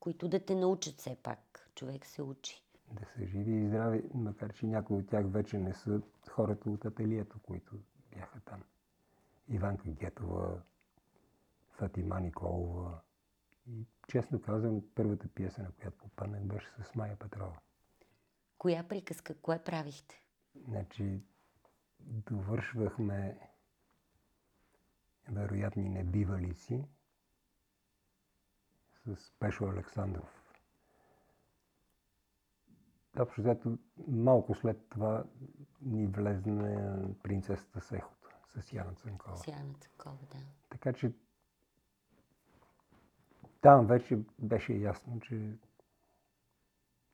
които 0.00 0.28
да 0.28 0.44
те 0.44 0.54
научат 0.54 0.94
все 0.94 1.16
пак? 1.22 1.70
Човек 1.74 2.06
се 2.06 2.22
учи. 2.22 2.62
Да 2.92 3.06
са 3.06 3.26
живи 3.26 3.52
и 3.52 3.66
здрави, 3.66 4.02
макар 4.14 4.52
че 4.52 4.66
някои 4.66 4.96
от 4.96 5.08
тях 5.08 5.26
вече 5.28 5.58
не 5.58 5.74
са 5.74 6.00
хората 6.30 6.70
от 6.70 6.84
ателието, 6.84 7.38
които 7.42 7.74
бяха 8.16 8.40
там. 8.40 8.62
Иванка 9.48 9.90
Гетова, 9.90 10.62
Фатима 11.76 12.20
Николова. 12.20 13.00
И 13.66 13.86
честно 14.08 14.42
казвам, 14.42 14.82
първата 14.94 15.28
пиеса, 15.28 15.62
на 15.62 15.72
която 15.72 15.98
попаднах, 15.98 16.44
беше 16.44 16.68
с 16.82 16.94
Майя 16.94 17.16
Петрова. 17.16 17.58
Коя 18.58 18.88
приказка? 18.88 19.34
Кое 19.34 19.64
правихте? 19.64 20.22
Значи, 20.68 21.22
довършвахме 22.00 23.38
вероятни 25.28 25.88
небивалици 25.88 26.84
с 29.06 29.32
Пешо 29.38 29.64
Александров. 29.64 30.42
Общо 33.18 33.40
взето, 33.40 33.78
малко 34.08 34.54
след 34.54 34.88
това 34.88 35.24
ни 35.80 36.06
влезне 36.06 36.92
принцесата 37.22 37.80
Сехото 37.80 38.28
с 38.48 38.72
Яна 38.72 38.94
Цанкова. 38.94 39.36
Сияна 39.36 39.74
такова, 39.74 40.18
да. 40.32 40.38
Така 40.70 40.92
че 40.92 41.12
там 43.60 43.86
вече 43.86 44.18
беше 44.38 44.72
ясно, 44.72 45.20
че 45.20 45.52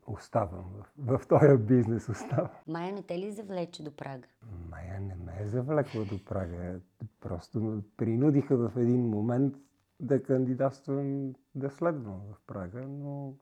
оставам 0.06 0.64
в, 0.98 1.18
в 1.18 1.26
този 1.28 1.56
бизнес. 1.58 2.08
Оставам. 2.08 2.50
Майя 2.66 2.92
не 2.92 3.02
те 3.02 3.18
ли 3.18 3.32
завлече 3.32 3.82
до 3.82 3.96
прага? 3.96 4.28
Майя 4.70 5.00
не 5.00 5.14
ме 5.14 5.36
е 5.40 5.46
завлекла 5.46 6.04
до 6.04 6.24
прага. 6.24 6.80
Просто 7.20 7.60
ме 7.60 7.82
принудиха 7.96 8.56
в 8.56 8.76
един 8.76 9.08
момент 9.08 9.56
да 10.02 10.22
кандидатствам 10.22 11.34
да 11.54 11.70
следвам 11.70 12.20
в 12.32 12.40
Прага, 12.46 12.88
но 12.88 13.34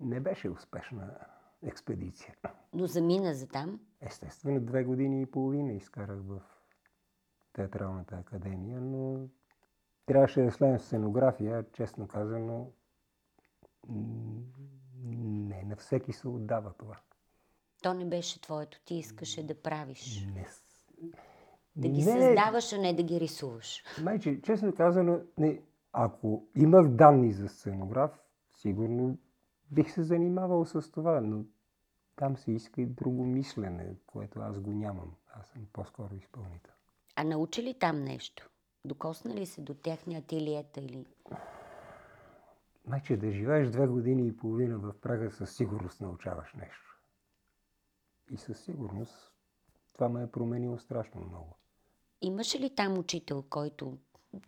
не 0.00 0.20
беше 0.20 0.50
успешна 0.50 1.16
експедиция. 1.62 2.34
Но 2.72 2.86
замина 2.86 3.34
за 3.34 3.48
там. 3.48 3.80
Естествено, 4.00 4.60
две 4.60 4.84
години 4.84 5.22
и 5.22 5.26
половина 5.26 5.72
изкарах 5.72 6.18
в 6.22 6.40
Театралната 7.52 8.16
академия, 8.16 8.80
но 8.80 9.28
трябваше 10.10 10.42
да 10.42 10.50
следвам 10.50 10.78
сценография, 10.78 11.64
честно 11.72 12.08
казано, 12.08 12.72
не 15.08 15.62
на 15.62 15.76
всеки 15.76 16.12
се 16.12 16.28
отдава 16.28 16.72
това. 16.78 16.96
То 17.82 17.94
не 17.94 18.04
беше 18.04 18.40
твоето. 18.40 18.80
Ти 18.84 18.94
искаше 18.94 19.46
да 19.46 19.62
правиш. 19.62 20.26
Не, 20.34 20.46
Да 21.76 21.88
ги 21.88 22.04
не, 22.04 22.04
създаваш, 22.04 22.72
а 22.72 22.78
не 22.78 22.94
да 22.94 23.02
ги 23.02 23.20
рисуваш. 23.20 23.84
Майче, 24.02 24.42
честно 24.42 24.74
казано, 24.74 25.20
не, 25.38 25.62
ако 25.92 26.46
имах 26.56 26.88
данни 26.88 27.32
за 27.32 27.48
сценограф, 27.48 28.10
сигурно 28.50 29.18
бих 29.70 29.90
се 29.90 30.02
занимавал 30.02 30.64
с 30.64 30.90
това, 30.90 31.20
но 31.20 31.44
там 32.16 32.36
се 32.36 32.52
иска 32.52 32.82
и 32.82 32.86
друго 32.86 33.24
мислене, 33.24 33.94
което 34.06 34.40
аз 34.40 34.60
го 34.60 34.70
нямам. 34.70 35.14
Аз 35.32 35.46
съм 35.46 35.66
по-скоро 35.72 36.14
изпълнител. 36.14 36.74
А 37.16 37.24
научи 37.24 37.62
ли 37.62 37.74
там 37.78 38.04
нещо? 38.04 38.50
Докосна 38.84 39.34
ли 39.34 39.46
се 39.46 39.60
до 39.60 39.74
техния 39.74 40.18
ателиета 40.18 40.80
или... 40.80 41.06
Майче, 42.86 43.16
да 43.16 43.32
живееш 43.32 43.68
две 43.68 43.86
години 43.86 44.28
и 44.28 44.36
половина 44.36 44.78
в 44.78 45.00
Прага, 45.00 45.30
със 45.30 45.56
сигурност 45.56 46.00
научаваш 46.00 46.54
нещо. 46.54 46.98
И 48.30 48.36
със 48.36 48.60
сигурност 48.60 49.32
това 49.92 50.08
ме 50.08 50.22
е 50.22 50.30
променило 50.30 50.78
страшно 50.78 51.20
много. 51.20 51.56
Имаше 52.20 52.58
ли 52.58 52.74
там 52.74 52.98
учител, 52.98 53.42
който, 53.50 53.98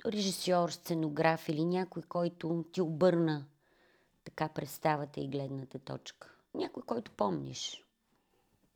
режисьор, 0.07 0.71
сценограф 0.71 1.49
или 1.49 1.65
някой, 1.65 2.03
който 2.03 2.65
ти 2.73 2.81
обърна 2.81 3.47
така 4.25 4.49
представата 4.49 5.21
и 5.21 5.29
гледната 5.29 5.79
точка? 5.79 6.35
Някой, 6.55 6.83
който 6.83 7.11
помниш? 7.11 7.85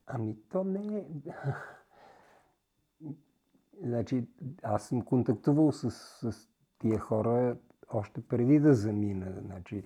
Ами 0.06 0.36
то 0.48 0.64
не 0.64 0.98
е... 0.98 1.04
значи, 3.83 4.28
аз 4.62 4.88
съм 4.88 5.02
контактувал 5.02 5.73
с, 5.73 5.90
с 5.90 6.49
тия 6.78 6.99
хора 6.99 7.56
още 7.92 8.21
преди 8.21 8.61
да 8.61 8.75
замина. 8.75 9.35
Значи, 9.40 9.85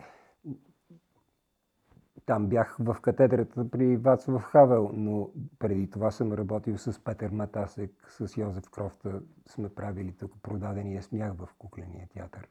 там 2.27 2.47
бях 2.49 2.77
в 2.79 2.97
катедрата 3.03 3.71
при 3.71 3.97
Вацлав 3.97 4.43
Хавел, 4.43 4.91
но 4.93 5.31
преди 5.59 5.91
това 5.91 6.11
съм 6.11 6.33
работил 6.33 6.79
с 6.79 7.05
Петър 7.05 7.31
Матасек, 7.31 8.07
с 8.09 8.37
Йозеф 8.37 8.71
Крофта. 8.71 9.21
Сме 9.49 9.69
правили 9.69 10.13
тук 10.13 10.33
продадения 10.43 11.03
смях 11.03 11.33
в 11.35 11.49
кукления 11.59 12.09
театър, 12.09 12.49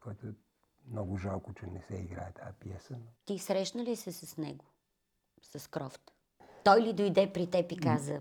който 0.00 0.26
е 0.26 0.30
много 0.90 1.16
жалко, 1.16 1.54
че 1.54 1.66
не 1.66 1.82
се 1.82 1.94
играе 1.94 2.32
тази 2.32 2.56
пиеса. 2.60 2.96
Ти 3.24 3.38
срещна 3.38 3.84
ли 3.84 3.96
се 3.96 4.12
с 4.12 4.36
него? 4.36 4.64
С 5.42 5.70
Крофт? 5.70 6.12
Той 6.64 6.82
ли 6.82 6.92
дойде 6.92 7.32
при 7.32 7.50
теб 7.50 7.72
и 7.72 7.76
каза, 7.76 8.20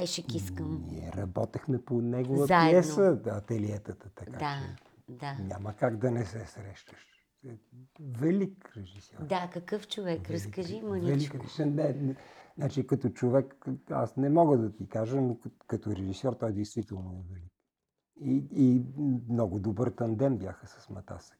Пешек 0.00 0.34
искам? 0.34 0.84
Ние 0.90 1.12
работехме 1.16 1.82
по 1.82 2.00
негова 2.00 2.46
Заедно. 2.46 2.70
пиеса, 2.70 3.20
ателиетата, 3.26 4.10
така 4.10 4.30
Да, 4.30 4.60
че 5.06 5.12
да. 5.12 5.34
няма 5.34 5.74
как 5.74 5.96
да 5.96 6.10
не 6.10 6.24
се 6.24 6.46
срещаш. 6.46 7.06
Е, 7.48 7.56
Велик 8.00 8.72
режисьор. 8.76 9.22
Да, 9.22 9.50
какъв 9.52 9.88
човек? 9.88 10.30
Разкажи 10.30 10.72
Велик 10.72 10.84
маничко. 10.84 11.38
режисьор. 11.38 11.64
Не, 11.64 11.92
не, 11.92 12.16
значи 12.56 12.86
като 12.86 13.08
човек, 13.08 13.66
аз 13.90 14.16
не 14.16 14.28
мога 14.28 14.58
да 14.58 14.72
ти 14.72 14.88
кажа, 14.88 15.20
но 15.20 15.38
като, 15.38 15.56
като 15.66 15.90
режисьор 15.90 16.32
той 16.32 16.52
действително 16.52 17.10
е 17.10 17.34
велик. 17.34 17.52
И, 18.20 18.44
и 18.52 18.82
много 19.28 19.58
добър 19.58 19.90
тандем 19.90 20.36
бяха 20.36 20.66
с 20.66 20.90
Матасък. 20.90 21.38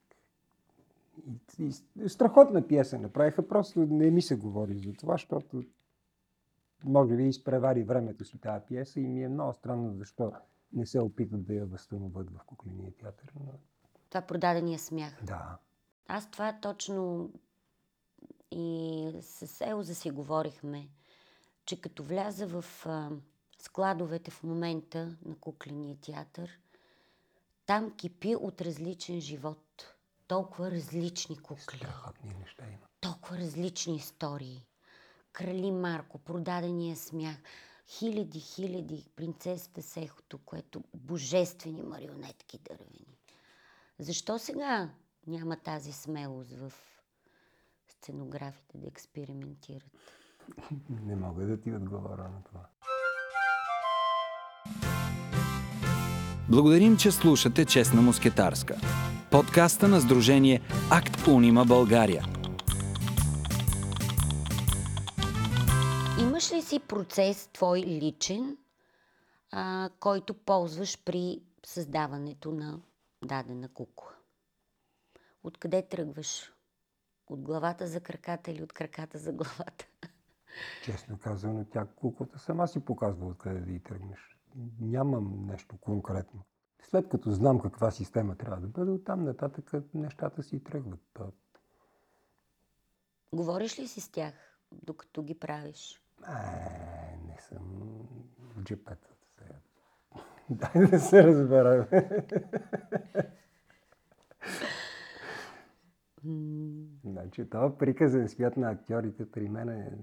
И, 1.58 1.72
и 1.98 2.08
страхотна 2.08 2.66
пиеса 2.66 2.98
направиха, 2.98 3.48
просто 3.48 3.80
не 3.80 4.10
ми 4.10 4.22
се 4.22 4.36
говори 4.36 4.78
за 4.78 4.92
това, 4.92 5.14
защото 5.14 5.62
може 6.84 7.16
би 7.16 7.28
изпревари 7.28 7.82
времето 7.82 8.24
си 8.24 8.38
тази 8.38 8.64
пиеса 8.66 9.00
и 9.00 9.06
ми 9.06 9.24
е 9.24 9.28
много 9.28 9.52
странно 9.52 9.94
защо 9.94 10.32
не 10.72 10.86
се 10.86 11.00
опитат 11.00 11.44
да 11.46 11.54
я 11.54 11.66
възстановят 11.66 12.30
в 12.30 12.44
кукления 12.46 12.92
театър. 12.92 13.32
Но, 13.40 13.52
Това 14.10 14.22
продадения 14.22 14.78
смях. 14.78 15.24
да. 15.24 15.58
Аз 16.08 16.30
това 16.30 16.58
точно 16.62 17.32
и 18.50 19.12
с 19.22 19.66
Елза 19.66 19.94
си 19.94 20.10
говорихме, 20.10 20.88
че 21.64 21.80
като 21.80 22.02
вляза 22.02 22.46
в 22.46 22.86
а, 22.86 23.10
складовете 23.58 24.30
в 24.30 24.42
момента 24.42 25.16
на 25.24 25.36
кукления 25.36 25.96
театър, 25.96 26.60
там 27.66 27.96
кипи 27.96 28.36
от 28.36 28.60
различен 28.60 29.20
живот. 29.20 29.94
Толкова 30.28 30.70
различни 30.70 31.38
кукли, 31.38 31.76
Страхотни 31.78 32.34
неща 32.40 32.64
има. 32.66 32.86
толкова 33.00 33.38
различни 33.38 33.96
истории. 33.96 34.66
Крали 35.38 35.70
Марко, 35.70 36.18
продадения 36.18 36.96
смях, 36.96 37.36
хиляди, 37.88 38.40
хиляди, 38.40 39.04
принцесата 39.16 39.82
Сехото, 39.82 40.38
което 40.38 40.82
божествени 40.94 41.82
марионетки 41.82 42.58
дървени. 42.68 43.18
Защо 43.98 44.38
сега 44.38 44.90
няма 45.26 45.56
тази 45.56 45.92
смелост 45.92 46.50
в 46.50 46.72
сценографите 47.88 48.78
да 48.78 48.86
експериментират? 48.86 49.90
Не 50.90 51.16
мога 51.16 51.46
да 51.46 51.60
ти 51.60 51.72
отговоря 51.72 52.22
на 52.22 52.42
това. 52.44 52.60
Благодарим, 56.48 56.96
че 56.96 57.10
слушате 57.12 57.64
Честна 57.64 58.02
мускетарска. 58.02 58.76
Подкаста 59.30 59.88
на 59.88 60.00
Сдружение 60.00 60.60
Акт 60.90 61.26
Унима 61.26 61.64
България. 61.64 62.37
Имаш 66.50 66.64
ли 66.64 66.68
си 66.68 66.80
процес 66.80 67.48
твой 67.52 67.78
личен, 67.78 68.56
а, 69.50 69.90
който 70.00 70.34
ползваш 70.34 71.04
при 71.04 71.42
създаването 71.66 72.52
на 72.52 72.80
дадена 73.24 73.68
кукла? 73.68 74.10
Откъде 75.42 75.88
тръгваш? 75.88 76.52
От 77.26 77.40
главата 77.40 77.86
за 77.86 78.00
краката 78.00 78.50
или 78.50 78.62
от 78.62 78.72
краката 78.72 79.18
за 79.18 79.32
главата? 79.32 79.86
Честно 80.84 81.18
казано, 81.18 81.66
тя 81.72 81.86
куклата 81.86 82.38
сама 82.38 82.68
си 82.68 82.80
показва 82.80 83.26
откъде 83.26 83.60
да 83.60 83.72
и 83.72 83.80
тръгнеш. 83.80 84.38
Нямам 84.80 85.46
нещо 85.46 85.76
конкретно. 85.80 86.42
След 86.82 87.08
като 87.08 87.30
знам 87.30 87.60
каква 87.60 87.90
система 87.90 88.36
трябва 88.36 88.60
да 88.60 88.68
бъде, 88.68 88.90
оттам 88.90 89.24
нататък 89.24 89.72
нещата 89.94 90.42
си 90.42 90.64
тръгват. 90.64 91.20
Говориш 93.32 93.78
ли 93.78 93.88
си 93.88 94.00
с 94.00 94.08
тях, 94.08 94.34
докато 94.72 95.22
ги 95.22 95.38
правиш? 95.38 96.02
Е, 96.26 97.18
не 97.28 97.36
съм 97.40 97.62
в 98.40 98.62
джипетата 98.62 99.14
сега. 99.38 99.54
Дай 100.50 100.86
да 100.86 100.98
се 100.98 101.24
разбера. 101.24 101.86
значи, 107.04 107.50
това 107.50 107.78
приказен 107.78 108.28
свят 108.28 108.56
на 108.56 108.70
актьорите 108.70 109.30
при 109.30 109.48
мен 109.48 109.98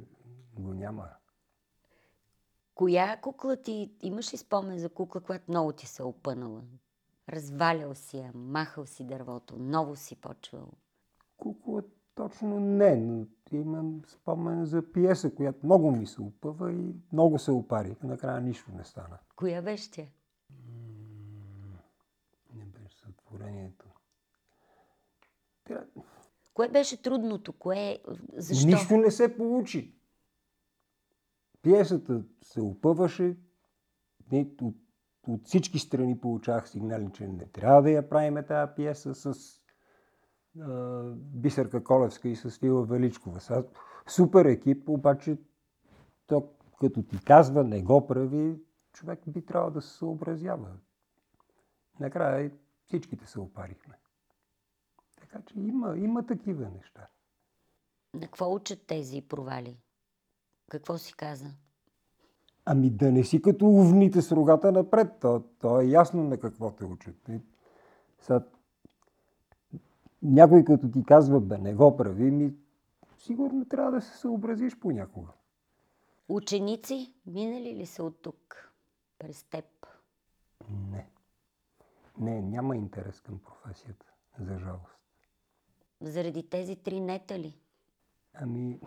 го 0.59 0.73
няма. 0.73 1.07
Коя 2.75 3.17
кукла 3.21 3.55
ти, 3.61 3.91
имаш 4.01 4.33
ли 4.33 4.37
спомен 4.37 4.79
за 4.79 4.89
кукла, 4.89 5.21
която 5.21 5.45
много 5.47 5.71
ти 5.71 5.87
се 5.87 6.01
е 6.01 6.05
опънала? 6.05 6.61
Развалял 7.29 7.95
си 7.95 8.17
я, 8.17 8.31
махал 8.33 8.85
си 8.85 9.03
дървото, 9.03 9.55
ново 9.57 9.95
си 9.95 10.15
почвал. 10.15 10.71
Кукла 11.37 11.83
точно 12.29 12.59
не, 12.59 12.95
но 12.95 13.25
имам 13.51 14.01
спомен 14.07 14.65
за 14.65 14.91
пиеса, 14.91 15.35
която 15.35 15.65
много 15.65 15.91
ми 15.91 16.07
се 16.07 16.21
опъва 16.21 16.73
и 16.73 16.95
много 17.13 17.39
се 17.39 17.51
опарих. 17.51 18.03
Накрая 18.03 18.41
нищо 18.41 18.71
не 18.71 18.83
стана. 18.83 19.17
Коя 19.35 19.61
беше 19.61 19.91
тя? 19.91 20.05
Не 22.53 22.65
беше 22.65 22.97
сътворението. 22.97 23.85
Кое 26.53 26.69
беше 26.69 27.01
трудното? 27.01 27.53
Кое... 27.53 27.99
Защо? 28.33 28.67
Нищо 28.67 28.97
не 28.97 29.11
се 29.11 29.37
получи. 29.37 29.95
Пиесата 31.61 32.23
се 32.41 32.61
опъваше. 32.61 33.37
От, 34.33 34.75
от 35.27 35.45
всички 35.45 35.79
страни 35.79 36.19
получавах 36.19 36.69
сигнали, 36.69 37.09
че 37.13 37.27
не 37.27 37.45
трябва 37.45 37.81
да 37.81 37.91
я 37.91 38.09
правиме 38.09 38.45
тази 38.45 38.71
пиеса 38.75 39.15
с 39.15 39.35
Бисерка 41.15 41.83
Колевска 41.83 42.29
и 42.29 42.35
с 42.35 42.57
Вила 42.57 42.85
Величкова. 42.85 43.39
Сега, 43.39 43.63
супер 44.07 44.45
екип, 44.45 44.89
обаче 44.89 45.37
то, 46.27 46.49
като 46.79 47.03
ти 47.03 47.19
казва 47.23 47.63
не 47.63 47.81
го 47.81 48.07
прави, 48.07 48.59
човек 48.93 49.19
би 49.27 49.45
трябвало 49.45 49.71
да 49.71 49.81
се 49.81 49.97
съобразява. 49.97 50.71
Накрая 51.99 52.51
всичките 52.85 53.27
се 53.27 53.39
опарихме. 53.39 53.95
Така 55.21 55.41
че 55.45 55.59
има, 55.59 55.97
има 55.97 56.25
такива 56.25 56.69
неща. 56.69 57.07
На 58.13 58.21
какво 58.21 58.53
учат 58.53 58.87
тези 58.87 59.21
провали? 59.21 59.77
Какво 60.69 60.97
си 60.97 61.13
каза? 61.13 61.49
Ами 62.65 62.89
да 62.89 63.11
не 63.11 63.23
си 63.23 63.41
като 63.41 63.65
овните 63.65 64.21
с 64.21 64.31
рогата 64.31 64.71
напред. 64.71 65.07
То, 65.21 65.43
то 65.59 65.81
е 65.81 65.85
ясно 65.85 66.23
на 66.23 66.39
какво 66.39 66.71
те 66.71 66.85
учат. 66.85 67.29
И 67.29 67.41
Сега, 68.21 68.43
някой 70.25 70.65
като 70.65 70.91
ти 70.91 71.03
казва, 71.03 71.41
бе, 71.41 71.57
не 71.57 71.73
го 71.73 71.97
прави, 71.97 72.31
ми 72.31 72.53
сигурно 73.17 73.65
трябва 73.65 73.91
да 73.91 74.01
се 74.01 74.17
съобразиш 74.17 74.79
понякога. 74.79 75.31
Ученици 76.29 77.13
минали 77.25 77.75
ли 77.75 77.85
са 77.85 78.03
от 78.03 78.21
тук 78.21 78.71
през 79.19 79.43
теб? 79.43 79.65
Не. 80.91 81.09
Не, 82.19 82.41
няма 82.41 82.75
интерес 82.75 83.21
към 83.21 83.39
професията, 83.39 84.05
за 84.39 84.59
жалост. 84.59 84.99
Заради 86.01 86.49
тези 86.49 86.75
три 86.75 86.99
нета 86.99 87.39
ли? 87.39 87.59
Ами, 88.33 88.79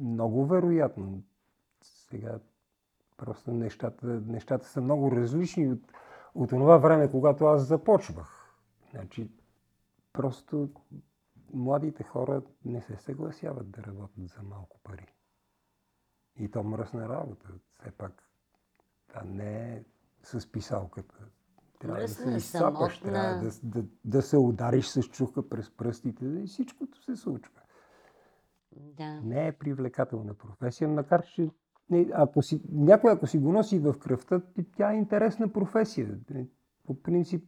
много 0.00 0.46
вероятно. 0.46 1.22
Сега 1.82 2.38
просто 3.16 3.52
нещата, 3.52 4.06
нещата 4.06 4.66
са 4.66 4.80
много 4.80 5.10
различни 5.10 5.72
от, 5.72 5.92
от 6.34 6.48
това 6.48 6.76
време, 6.78 7.10
когато 7.10 7.44
аз 7.44 7.66
започвах. 7.66 8.54
Значи, 8.90 9.30
просто 10.14 10.70
младите 11.52 12.02
хора 12.02 12.42
не 12.64 12.80
се 12.80 12.96
съгласяват 12.96 13.70
да 13.70 13.82
работят 13.82 14.28
за 14.28 14.42
малко 14.42 14.80
пари. 14.84 15.06
И 16.36 16.50
то 16.50 16.62
мръсна 16.62 17.08
работа. 17.08 17.48
Все 17.80 17.90
пак, 17.90 18.28
това 19.08 19.22
не 19.24 19.74
е 19.74 19.84
с 20.22 20.52
писалката. 20.52 21.14
Трябва 21.78 21.98
Мръсна, 22.00 22.24
да 22.24 22.30
се 22.30 22.36
изсапаш, 22.36 22.98
самотна. 22.98 23.12
трябва 23.12 23.50
да, 23.50 23.50
да, 23.62 23.88
да 24.04 24.22
се 24.22 24.38
удариш 24.38 24.86
с 24.86 25.02
чука 25.02 25.48
през 25.48 25.76
пръстите 25.76 26.24
и 26.24 26.46
всичкото 26.46 27.02
се 27.02 27.16
случва. 27.16 27.60
Да. 28.72 29.20
Не 29.20 29.46
е 29.46 29.52
привлекателна 29.52 30.34
професия, 30.34 30.88
макар 30.88 31.26
че 31.26 31.50
ако 32.12 32.42
си, 32.42 32.62
някой 32.68 33.12
ако 33.12 33.26
си 33.26 33.38
го 33.38 33.52
носи 33.52 33.78
в 33.78 33.94
кръвта, 33.98 34.42
тя 34.76 34.92
е 34.92 34.96
интересна 34.96 35.52
професия. 35.52 36.18
По 36.86 37.02
принцип 37.02 37.44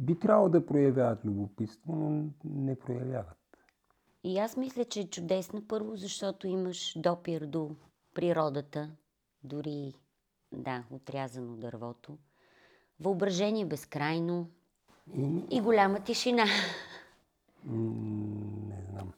би 0.00 0.18
трябвало 0.18 0.48
да 0.48 0.66
проявяват 0.66 1.24
любопитство, 1.24 1.92
но 1.94 2.30
не 2.44 2.78
проявяват. 2.78 3.36
И 4.24 4.38
аз 4.38 4.56
мисля, 4.56 4.84
че 4.84 5.00
е 5.00 5.10
чудесно 5.10 5.68
първо, 5.68 5.96
защото 5.96 6.46
имаш 6.46 6.98
допир 6.98 7.46
до 7.46 7.70
природата, 8.14 8.90
дори, 9.44 9.94
да, 10.52 10.84
отрязано 10.90 11.56
дървото. 11.56 12.18
Въображение 13.00 13.66
безкрайно 13.66 14.50
И, 15.16 15.44
и 15.50 15.60
голяма 15.60 16.00
тишина. 16.00 16.44
не 17.64 18.82
знам. 18.90 19.12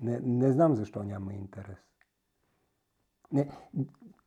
Не, 0.00 0.20
не 0.20 0.52
знам 0.52 0.74
защо 0.74 1.02
няма 1.02 1.32
интерес. 1.32 1.78
Не, 3.32 3.50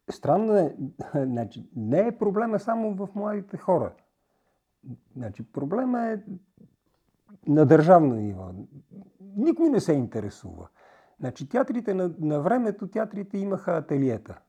странно 0.10 0.56
е, 0.56 0.76
значи, 1.16 1.70
не 1.76 2.08
е 2.08 2.18
проблема 2.18 2.60
само 2.60 2.96
в 2.96 3.10
младите 3.16 3.58
хора. 3.58 3.96
Значи, 5.16 5.44
проблема 5.44 6.08
е 6.08 6.18
на 7.48 7.66
държавно 7.66 8.16
ниво. 8.16 8.52
Никой 9.36 9.70
не 9.70 9.80
се 9.80 9.94
интересува. 9.94 10.68
Значи, 11.20 11.50
театрите 11.50 11.94
на, 11.94 12.14
на 12.20 12.42
времето, 12.42 12.88
театрите 12.88 13.38
имаха 13.38 13.78
ателиета. 13.78 14.40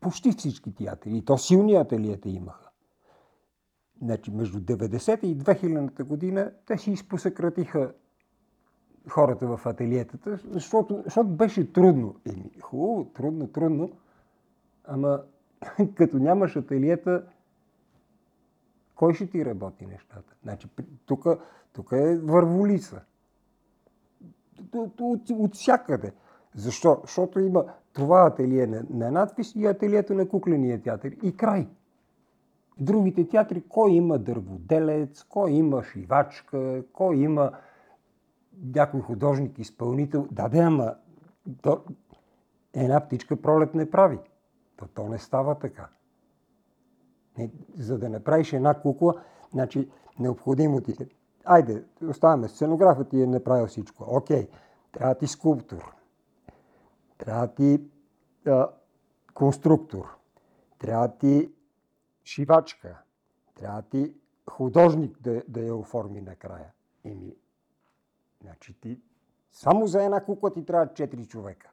Почти 0.00 0.32
всички 0.32 0.74
театри. 0.74 1.16
И 1.16 1.24
то 1.24 1.38
силни 1.38 1.74
ателиета 1.74 2.28
имаха. 2.28 2.70
Значи, 4.02 4.30
между 4.30 4.60
90-та 4.60 5.26
и 5.26 5.38
2000-та 5.38 6.04
година 6.04 6.52
те 6.66 6.78
си 6.78 6.90
изпосъкратиха 6.90 7.92
хората 9.08 9.46
в 9.46 9.66
ателиетата, 9.66 10.40
защото, 10.50 11.02
защото 11.04 11.28
беше 11.28 11.72
трудно. 11.72 12.14
Еми, 12.26 12.50
хубаво, 12.60 13.04
трудно, 13.04 13.48
трудно. 13.48 13.90
Ама 14.84 15.22
като 15.94 16.18
нямаш 16.18 16.56
ателиета, 16.56 17.26
кой 18.94 19.14
ще 19.14 19.26
ти 19.26 19.44
работи 19.44 19.86
нещата? 19.86 20.34
Значи, 20.42 20.68
тук, 21.06 21.26
тук 21.72 21.92
е 21.92 22.18
върволица. 22.18 23.00
От, 24.72 25.00
от, 25.00 25.30
от 25.30 25.54
всякъде. 25.54 26.12
Защо? 26.54 26.98
Защото 27.02 27.40
има 27.40 27.64
това 27.92 28.26
ателие 28.26 28.66
на, 28.66 28.84
на 28.90 29.10
надпис 29.10 29.54
и 29.56 29.66
ателието 29.66 30.14
на 30.14 30.28
кукления 30.28 30.82
театър. 30.82 31.16
И 31.22 31.36
край. 31.36 31.68
Другите 32.78 33.28
театри, 33.28 33.62
кой 33.68 33.90
има 33.90 34.18
дърводелец, 34.18 35.24
кой 35.24 35.50
има 35.50 35.82
шивачка, 35.84 36.84
кой 36.92 37.16
има 37.16 37.52
някой 38.74 39.00
художник, 39.00 39.58
изпълнител. 39.58 40.28
Да, 40.30 40.48
да, 40.48 40.58
ама 40.58 40.94
то, 41.62 41.84
една 42.74 43.00
птичка 43.00 43.36
пролет 43.36 43.74
не 43.74 43.90
прави. 43.90 44.18
То, 44.76 44.86
то 44.94 45.08
не 45.08 45.18
става 45.18 45.58
така. 45.58 45.88
За 47.74 47.98
да 47.98 48.08
направиш 48.08 48.52
една 48.52 48.80
кукла, 48.80 49.14
значи 49.52 49.90
необходимо 50.18 50.80
ти 50.80 50.90
е. 50.90 51.06
Айде, 51.44 51.84
оставаме. 52.08 52.48
Сценографът 52.48 53.08
ти 53.08 53.22
е 53.22 53.26
направил 53.26 53.66
всичко. 53.66 54.04
Окей, 54.08 54.48
трябва 54.92 55.14
ти 55.14 55.26
скулптор. 55.26 55.94
Трябва 57.18 57.54
ти 57.54 57.80
а, 58.46 58.68
конструктор. 59.34 60.16
Трябва 60.78 61.18
ти 61.18 61.52
шивачка. 62.24 63.02
Трябва 63.54 63.82
ти 63.82 64.14
художник 64.50 65.18
да, 65.20 65.42
да 65.48 65.60
я 65.60 65.76
оформи 65.76 66.20
накрая. 66.20 66.72
Еми, 67.04 67.36
значи 68.42 68.80
ти 68.80 69.00
само 69.52 69.86
за 69.86 70.04
една 70.04 70.24
кукла 70.24 70.52
ти 70.52 70.64
трябва 70.64 70.86
4 70.86 71.26
човека. 71.26 71.70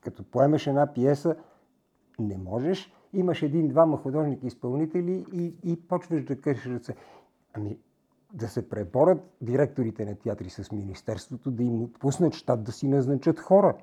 Като 0.00 0.24
поемеш 0.24 0.66
една 0.66 0.92
пиеса, 0.92 1.36
не 2.18 2.38
можеш, 2.38 2.92
имаш 3.14 3.42
един-двама 3.42 3.96
художники 3.96 4.46
изпълнители 4.46 5.26
и, 5.32 5.54
и 5.64 5.76
почваш 5.76 6.24
да 6.24 6.40
кършиш 6.40 6.66
ръце. 6.66 6.94
Ами, 7.54 7.78
да 8.32 8.48
се 8.48 8.68
преборят 8.68 9.18
директорите 9.40 10.04
на 10.04 10.14
театри 10.14 10.50
с 10.50 10.72
Министерството, 10.72 11.50
да 11.50 11.62
им 11.62 11.82
отпуснат 11.82 12.34
щат 12.34 12.64
да 12.64 12.72
си 12.72 12.88
назначат 12.88 13.40
хора. 13.40 13.76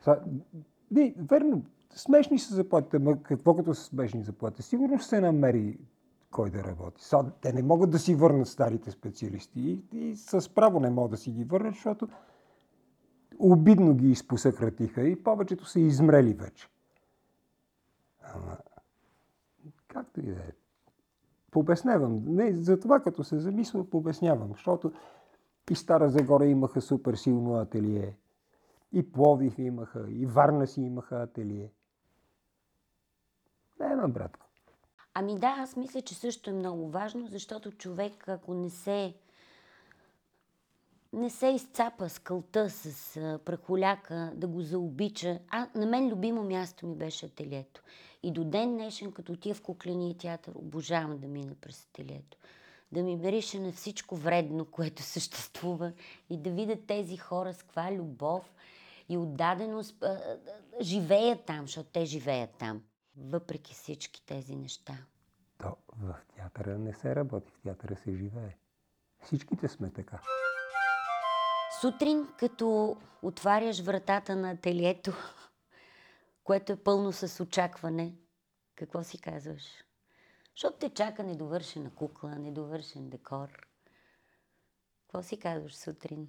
Са, 0.00 0.20
не, 0.90 1.14
верно, 1.30 1.62
смешни 1.94 2.38
са 2.38 2.54
заплатите, 2.54 2.98
но 2.98 3.18
какво 3.22 3.56
като 3.56 3.74
са 3.74 3.84
смешни 3.84 4.22
заплати? 4.22 4.62
Сигурно 4.62 4.98
ще 4.98 5.08
се 5.08 5.20
намери 5.20 5.78
кой 6.30 6.50
да 6.50 6.64
работи. 6.64 7.04
Са, 7.04 7.24
те 7.40 7.52
не 7.52 7.62
могат 7.62 7.90
да 7.90 7.98
си 7.98 8.14
върнат 8.14 8.48
старите 8.48 8.90
специалисти 8.90 9.60
и, 9.60 9.98
и 9.98 10.16
с 10.16 10.54
право 10.54 10.80
не 10.80 10.90
могат 10.90 11.10
да 11.10 11.16
си 11.16 11.30
ги 11.30 11.44
върнат, 11.44 11.74
защото 11.74 12.08
обидно 13.38 13.94
ги 13.94 14.10
изпосъкратиха 14.10 15.02
и 15.02 15.22
повечето 15.22 15.64
са 15.64 15.80
измрели 15.80 16.34
вече. 16.34 16.68
Ама, 18.34 18.56
както 19.88 20.20
и 20.20 20.26
да 20.26 20.40
е. 20.40 20.52
Побеснявам. 21.50 22.24
Не, 22.26 22.52
за 22.56 22.80
това 22.80 23.00
като 23.00 23.24
се 23.24 23.38
замисля, 23.38 23.90
побеснявам, 23.90 24.48
защото 24.52 24.92
и 25.70 25.74
Стара 25.74 26.10
Загора 26.10 26.46
имаха 26.46 26.80
супер 26.80 27.14
силно 27.14 27.54
ателие, 27.54 28.16
и 28.92 29.12
Пловдив 29.12 29.58
имаха, 29.58 30.06
и 30.08 30.26
Варна 30.26 30.66
си 30.66 30.80
имаха 30.80 31.22
ателие. 31.22 31.72
Няма, 33.80 34.08
братко. 34.08 34.46
Ами 35.14 35.38
да, 35.38 35.54
аз 35.58 35.76
мисля, 35.76 36.02
че 36.02 36.14
също 36.14 36.50
е 36.50 36.52
много 36.52 36.90
важно, 36.90 37.26
защото 37.26 37.72
човек, 37.72 38.28
ако 38.28 38.54
не 38.54 38.70
се 38.70 39.14
не 41.12 41.30
се 41.30 41.46
изцапа 41.46 42.08
с 42.08 42.18
кълта, 42.18 42.70
с 42.70 43.38
прахоляка, 43.44 44.32
да 44.34 44.46
го 44.46 44.60
заобича. 44.60 45.38
А, 45.50 45.68
на 45.74 45.86
мен 45.86 46.08
любимо 46.08 46.42
място 46.42 46.86
ми 46.86 46.94
беше 46.94 47.26
ателието. 47.26 47.82
И 48.26 48.30
до 48.30 48.44
ден 48.44 48.74
днешен, 48.74 49.12
като 49.12 49.32
отия 49.32 49.54
в 49.54 49.62
кукления 49.62 50.16
театър, 50.16 50.52
обожавам 50.54 51.18
да 51.18 51.28
мина 51.28 51.54
през 51.60 51.84
ателието. 51.84 52.38
Да 52.92 53.02
ми 53.02 53.16
мирише 53.16 53.58
на 53.58 53.72
всичко 53.72 54.16
вредно, 54.16 54.64
което 54.64 55.02
съществува 55.02 55.92
и 56.30 56.36
да 56.36 56.50
видя 56.50 56.76
тези 56.86 57.16
хора 57.16 57.54
с 57.54 57.62
каква 57.62 57.92
любов 57.92 58.54
и 59.08 59.16
отдаденост 59.16 60.04
живеят 60.80 61.44
там, 61.44 61.60
защото 61.60 61.90
те 61.92 62.04
живеят 62.04 62.50
там. 62.58 62.82
Въпреки 63.16 63.74
всички 63.74 64.26
тези 64.26 64.56
неща. 64.56 64.98
То 65.58 65.76
в 65.98 66.16
театъра 66.36 66.78
не 66.78 66.94
се 66.94 67.16
работи, 67.16 67.52
в 67.52 67.60
театъра 67.62 67.96
се 67.96 68.10
живее. 68.10 68.56
Всичките 69.22 69.68
сме 69.68 69.90
така. 69.90 70.20
Сутрин, 71.80 72.28
като 72.38 72.96
отваряш 73.22 73.80
вратата 73.80 74.36
на 74.36 74.50
ателието, 74.50 75.12
което 76.46 76.72
е 76.72 76.82
пълно 76.82 77.12
с 77.12 77.42
очакване, 77.42 78.14
какво 78.74 79.02
си 79.02 79.20
казваш? 79.20 79.62
Защото 80.54 80.78
те 80.78 80.90
чака 80.90 81.24
недовършена 81.24 81.94
кукла, 81.94 82.36
недовършен 82.36 83.08
декор. 83.08 83.66
Какво 85.02 85.22
си 85.22 85.38
казваш 85.38 85.76
сутрин? 85.76 86.28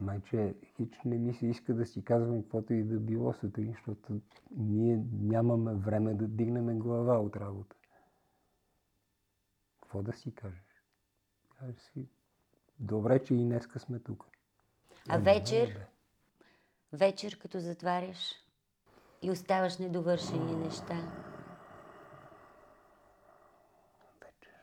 Майче, 0.00 0.54
хич 0.76 0.94
не 1.04 1.18
ми 1.18 1.34
се 1.34 1.46
иска 1.46 1.74
да 1.74 1.86
си 1.86 2.04
казвам 2.04 2.42
каквото 2.42 2.74
и 2.74 2.84
да 2.84 3.00
било 3.00 3.32
сутрин, 3.32 3.72
защото 3.72 4.20
ние 4.50 5.04
нямаме 5.12 5.74
време 5.74 6.14
да 6.14 6.28
дигнем 6.28 6.78
глава 6.78 7.20
от 7.20 7.36
работа. 7.36 7.76
Какво 9.80 10.02
да 10.02 10.12
си 10.12 10.34
кажеш? 10.34 10.84
Кажеш 11.58 11.80
си, 11.80 12.08
добре, 12.78 13.24
че 13.24 13.34
и 13.34 13.38
днеска 13.44 13.80
сме 13.80 13.98
тук. 13.98 14.26
А 15.08 15.18
вечер, 15.18 15.86
вечер, 16.92 17.38
като 17.38 17.60
затваряш 17.60 18.49
и 19.22 19.30
оставаш 19.30 19.78
недовършени 19.78 20.56
неща. 20.56 21.12
Вечер. 24.20 24.54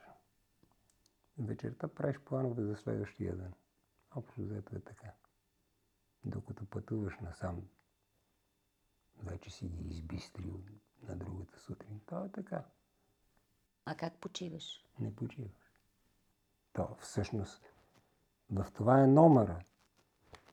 Вечерта 1.37 1.87
правиш 1.87 2.19
планове 2.19 2.63
за 2.63 2.75
следващия 2.75 3.35
ден. 3.35 3.53
Общо 4.15 4.41
взето 4.41 4.75
е 4.75 4.79
така. 4.79 5.13
Докато 6.25 6.65
пътуваш 6.65 7.19
насам, 7.21 7.61
вече 9.23 9.49
си 9.49 9.67
ги 9.67 9.87
избистрил 9.89 10.61
на 11.07 11.15
другата 11.15 11.59
сутрин. 11.59 12.01
То 12.05 12.25
е 12.25 12.31
така. 12.31 12.63
А 13.85 13.95
как 13.95 14.13
почиваш? 14.13 14.85
Не 14.99 15.15
почиваш. 15.15 15.51
То 16.73 16.95
всъщност 16.99 17.73
в 18.51 18.67
това 18.73 19.03
е 19.03 19.07
номера. 19.07 19.63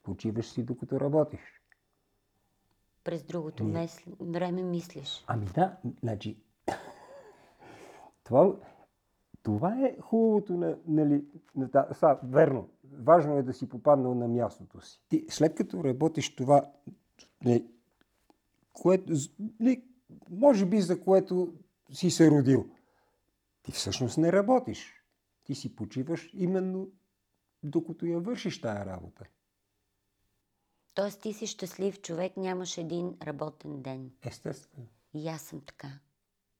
Почиваш 0.02 0.46
си 0.46 0.64
докато 0.64 1.00
работиш. 1.00 1.63
През 3.04 3.22
другото 3.22 3.64
мес... 3.64 4.04
време 4.20 4.62
мислиш. 4.62 5.24
Ами 5.26 5.46
да, 5.46 5.76
значи, 6.02 6.36
това, 8.24 8.56
това 9.42 9.80
е 9.80 9.96
хубавото 10.00 10.56
на, 10.56 10.78
нали, 10.86 11.24
на 11.56 11.70
та, 11.70 11.88
са, 11.92 12.18
верно, 12.22 12.68
важно 12.92 13.36
е 13.36 13.42
да 13.42 13.52
си 13.52 13.68
попаднал 13.68 14.14
на 14.14 14.28
мястото 14.28 14.80
си. 14.80 15.02
Ти, 15.08 15.26
след 15.28 15.54
като 15.54 15.84
работиш 15.84 16.36
това, 16.36 16.62
не, 17.44 17.64
което, 18.72 19.12
не, 19.60 19.82
може 20.30 20.66
би 20.66 20.80
за 20.80 21.00
което 21.00 21.54
си 21.92 22.10
се 22.10 22.30
родил, 22.30 22.66
ти 23.62 23.72
всъщност 23.72 24.18
не 24.18 24.32
работиш. 24.32 25.04
Ти 25.44 25.54
си 25.54 25.76
почиваш 25.76 26.30
именно 26.34 26.88
докато 27.62 28.06
я 28.06 28.20
вършиш 28.20 28.60
тая 28.60 28.86
работа. 28.86 29.24
Тоест 30.94 31.20
ти 31.20 31.32
си 31.32 31.46
щастлив 31.46 32.00
човек, 32.00 32.36
нямаш 32.36 32.78
един 32.78 33.16
работен 33.26 33.82
ден. 33.82 34.10
Естествено. 34.22 34.86
И 35.14 35.28
аз 35.28 35.42
съм 35.42 35.60
така. 35.60 35.88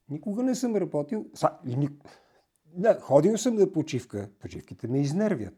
Никога 0.09 0.43
не 0.43 0.55
съм 0.55 0.77
работил. 0.77 1.27
Са, 1.35 1.51
и 1.67 1.77
ни... 1.77 1.89
да, 2.67 3.01
ходил 3.01 3.39
съм 3.39 3.55
на 3.55 3.73
почивка. 3.73 4.31
Почивките 4.41 4.89
ме 4.89 5.01
изнервят. 5.01 5.55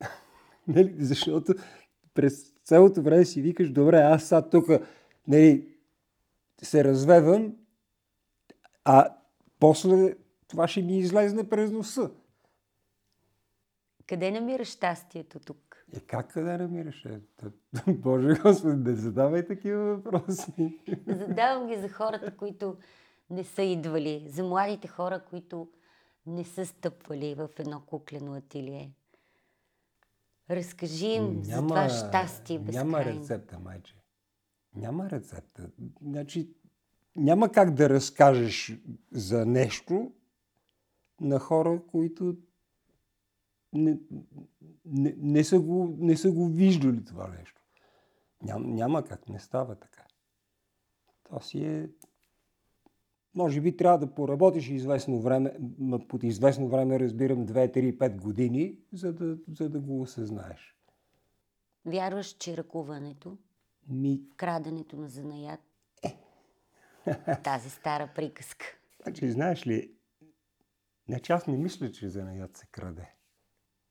нали? 0.68 0.94
Защото 0.98 1.54
през 2.14 2.52
цялото 2.64 3.02
време 3.02 3.24
си 3.24 3.42
викаш, 3.42 3.70
добре, 3.70 3.96
аз 3.96 4.24
сега 4.24 4.48
тук 4.48 4.66
нали, 5.28 5.68
се 6.62 6.84
развевам, 6.84 7.56
а 8.84 9.16
после 9.58 10.16
това 10.48 10.68
ще 10.68 10.82
ми 10.82 10.98
излезне 10.98 11.48
през 11.48 11.70
носа. 11.70 12.10
Къде 14.06 14.30
намираш 14.30 14.68
щастието 14.68 15.40
тук? 15.40 15.71
Е, 15.96 16.00
как 16.00 16.32
къде 16.32 16.58
намираш? 16.58 17.04
Е, 17.04 17.20
Боже 17.92 18.40
Господи, 18.42 18.90
не 18.90 18.94
задавай 18.94 19.46
такива 19.46 19.96
въпроси. 19.96 20.80
Задавам 21.06 21.68
ги 21.68 21.76
за 21.76 21.88
хората, 21.88 22.36
които 22.36 22.76
не 23.30 23.44
са 23.44 23.62
идвали, 23.62 24.24
за 24.28 24.44
младите 24.44 24.88
хора, 24.88 25.22
които 25.30 25.68
не 26.26 26.44
са 26.44 26.66
стъпвали 26.66 27.34
в 27.34 27.48
едно 27.58 27.82
куклено 27.86 28.34
ателие. 28.34 28.92
Разкажи 30.50 31.06
им 31.06 31.44
за 31.44 31.56
това 31.56 31.88
щастие 31.88 32.58
безкрайно. 32.58 32.90
Няма 32.90 33.04
рецепта, 33.04 33.58
майче. 33.58 33.96
Няма 34.76 35.10
рецепта. 35.10 35.70
Значи, 36.02 36.54
няма 37.16 37.52
как 37.52 37.74
да 37.74 37.88
разкажеш 37.88 38.78
за 39.12 39.46
нещо 39.46 40.12
на 41.20 41.38
хора, 41.38 41.82
които 41.90 42.36
не, 43.72 43.98
не, 44.84 45.14
не, 45.18 45.44
са, 45.44 45.60
го, 45.60 45.96
не 45.98 46.16
са 46.16 46.32
го 46.32 46.46
виждали 46.46 47.04
това 47.04 47.28
нещо. 47.28 47.62
Ням, 48.42 48.74
няма 48.74 49.04
как, 49.04 49.28
не 49.28 49.38
става 49.38 49.74
така. 49.74 50.04
Това 51.24 51.40
си 51.40 51.64
е... 51.64 51.88
Може 53.34 53.60
би 53.60 53.76
трябва 53.76 53.98
да 53.98 54.14
поработиш 54.14 54.68
известно 54.68 55.20
време, 55.20 55.56
под 56.08 56.22
известно 56.22 56.68
време 56.68 57.00
разбирам 57.00 57.46
2, 57.46 57.76
3, 57.76 57.98
5 57.98 58.20
години, 58.20 58.78
за 58.92 59.12
да, 59.12 59.38
за 59.58 59.68
да 59.68 59.80
го 59.80 60.00
осъзнаеш. 60.00 60.76
Вярваш, 61.84 62.26
че 62.26 62.56
ръкуването, 62.56 63.38
Ми... 63.88 64.20
краденето 64.36 64.96
на 64.96 65.08
занаят, 65.08 65.60
тази 67.44 67.70
стара 67.70 68.10
приказка. 68.14 68.66
Значи, 69.02 69.30
знаеш 69.30 69.66
ли, 69.66 69.92
значи 71.08 71.32
аз 71.32 71.46
не 71.46 71.56
мисля, 71.56 71.92
че 71.92 72.08
занаят 72.08 72.56
се 72.56 72.66
краде. 72.66 73.14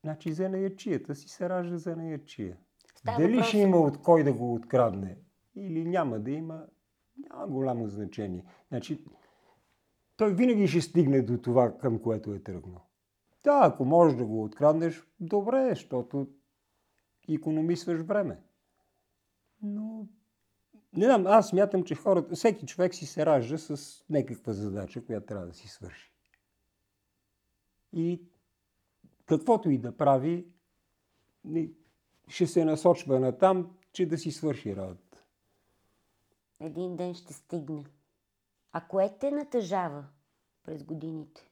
Значи 0.04 0.34
занаячията 0.34 1.16
си 1.16 1.28
се 1.30 1.50
ражда 1.50 1.78
занаячия. 1.78 2.58
Става 2.96 3.18
Дали 3.18 3.38
въпрос- 3.38 3.48
ще 3.48 3.58
има 3.58 3.78
от 3.78 4.02
кой 4.02 4.24
да 4.24 4.34
го 4.34 4.54
открадне 4.54 5.18
или 5.56 5.86
няма 5.86 6.20
да 6.20 6.32
има, 6.32 6.66
няма 7.18 7.48
голямо 7.48 7.88
значение. 7.88 8.46
Значи, 8.68 9.06
той 10.18 10.34
винаги 10.34 10.68
ще 10.68 10.82
стигне 10.82 11.22
до 11.22 11.38
това, 11.38 11.78
към 11.78 12.00
което 12.00 12.34
е 12.34 12.40
тръгнал. 12.40 12.82
Да, 13.44 13.60
ако 13.64 13.86
можеш 13.86 14.18
да 14.18 14.26
го 14.26 14.44
откраднеш, 14.44 15.04
добре, 15.20 15.70
защото 15.70 16.28
економисваш 17.30 18.02
време. 18.02 18.42
Но, 19.62 20.08
не 20.94 21.06
знам, 21.06 21.28
аз 21.28 21.48
смятам, 21.48 21.84
че 21.84 21.96
хората, 21.96 22.36
всеки 22.36 22.66
човек 22.66 22.96
си 22.96 23.06
се 23.06 23.26
ражда 23.26 23.58
с 23.58 24.04
някаква 24.10 24.54
задача, 24.54 25.06
която 25.06 25.26
трябва 25.26 25.48
да 25.48 25.54
си 25.54 25.68
свърши. 25.68 26.14
И 27.94 28.22
каквото 29.38 29.70
и 29.70 29.78
да 29.78 29.98
прави, 29.98 30.46
ще 32.28 32.48
се 32.48 32.66
насочва 32.66 33.20
на 33.20 33.38
там, 33.38 33.78
че 33.94 34.06
да 34.06 34.18
си 34.18 34.32
свърши 34.32 34.76
работа. 34.76 35.24
Един 36.60 36.96
ден 36.96 37.14
ще 37.14 37.34
стигне. 37.34 37.86
А 38.72 38.88
кое 38.88 39.18
те 39.20 39.32
натъжава 39.32 40.06
през 40.64 40.84
годините? 40.84 41.50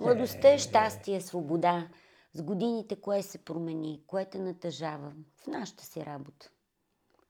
Младостта 0.00 0.52
е 0.52 0.58
щастие, 0.58 1.20
свобода. 1.20 1.88
С 2.32 2.42
годините 2.42 3.00
кое 3.00 3.22
се 3.22 3.38
промени? 3.38 4.02
Кое 4.06 4.24
те 4.24 4.38
натъжава? 4.38 5.12
В 5.36 5.46
нашата 5.46 5.84
си 5.84 6.06
работа. 6.06 6.50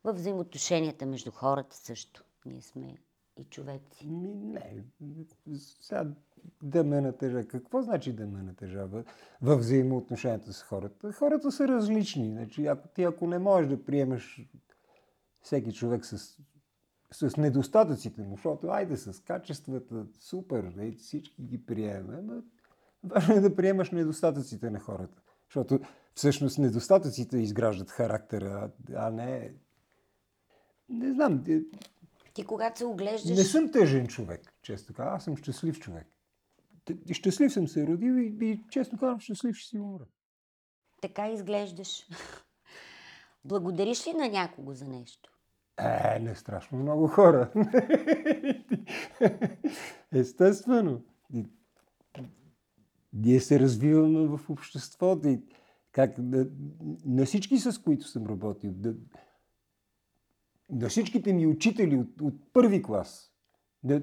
В 0.04 0.12
взаимоотношенията 0.12 1.06
между 1.06 1.30
хората 1.30 1.76
също. 1.76 2.24
Ние 2.46 2.62
сме 2.62 2.96
и 3.36 3.44
човеци. 3.44 4.06
Не, 4.06 4.84
сега 5.58 6.06
да 6.62 6.84
ме 6.84 7.00
натъжа. 7.00 7.44
Какво 7.44 7.82
значи 7.82 8.12
да 8.12 8.26
ме 8.26 8.42
натъжава 8.42 9.04
в 9.42 9.56
взаимоотношенията 9.56 10.52
с 10.52 10.62
хората? 10.62 11.12
Хората 11.12 11.52
са 11.52 11.68
различни. 11.68 12.30
Значи, 12.30 12.66
ако 12.66 12.88
ти 12.88 13.02
ако 13.02 13.26
не 13.26 13.38
можеш 13.38 13.68
да 13.68 13.84
приемеш 13.84 14.48
всеки 15.42 15.72
човек 15.72 16.04
с, 16.04 16.38
с 17.12 17.36
недостатъците 17.36 18.22
му, 18.22 18.36
защото 18.36 18.68
айде 18.68 18.96
с 18.96 19.20
качествата, 19.20 20.06
супер, 20.20 20.64
нали, 20.76 20.92
всички 20.92 21.42
ги 21.42 21.66
приемаме, 21.66 22.22
но 22.22 22.42
важно 23.04 23.34
е 23.34 23.40
да 23.40 23.56
приемаш 23.56 23.90
недостатъците 23.90 24.70
на 24.70 24.80
хората. 24.80 25.22
Защото 25.48 25.80
всъщност 26.14 26.58
недостатъците 26.58 27.38
изграждат 27.38 27.90
характера, 27.90 28.70
а 28.94 29.10
не... 29.10 29.54
Не 30.88 31.12
знам, 31.12 31.44
е, 31.48 31.60
Ти 32.34 32.44
когато 32.44 32.78
се 32.78 32.84
оглеждаш... 32.84 33.36
не 33.36 33.44
съм 33.44 33.72
тъжен 33.72 34.06
човек, 34.06 34.52
често 34.62 34.94
казвам. 34.94 35.14
Аз 35.14 35.24
съм 35.24 35.36
щастлив 35.36 35.80
човек. 35.80 36.06
Щастлив 37.12 37.52
съм 37.52 37.68
се 37.68 37.86
родил 37.86 38.12
и, 38.12 38.46
и 38.46 38.62
често 38.70 38.96
казвам, 38.96 39.20
щастлив 39.20 39.56
ще 39.56 39.68
си 39.68 39.78
умра. 39.78 40.04
Така 41.02 41.28
изглеждаш. 41.28 42.06
Благодариш 43.44 44.06
ли 44.06 44.12
на 44.12 44.28
някого 44.28 44.74
за 44.74 44.88
нещо? 44.88 45.30
Е, 45.78 46.18
не 46.20 46.34
страшно 46.34 46.78
много 46.78 47.06
хора. 47.06 47.52
Естествено. 50.12 51.02
Ние 53.12 53.40
се 53.40 53.60
развиваме 53.60 54.26
в 54.26 54.50
обществото 54.50 55.28
и 55.28 55.40
как 55.92 56.18
на, 56.18 56.46
на 57.04 57.26
всички, 57.26 57.58
с 57.58 57.82
които 57.82 58.08
съм 58.08 58.26
работил, 58.26 58.72
да, 58.72 58.94
на 60.70 60.88
всичките 60.88 61.32
ми 61.32 61.46
учители 61.46 61.96
от, 61.96 62.20
от 62.20 62.52
първи 62.52 62.82
клас, 62.82 63.32
да, 63.84 64.02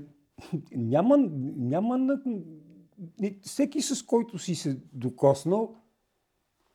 няма, 0.71 1.17
няма 1.57 1.97
на, 1.97 2.21
всеки 3.41 3.81
с 3.81 4.05
който 4.05 4.39
си 4.39 4.55
се 4.55 4.79
докоснал, 4.93 5.75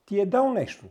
ти 0.06 0.20
е 0.20 0.26
дал 0.26 0.52
нещо. 0.52 0.86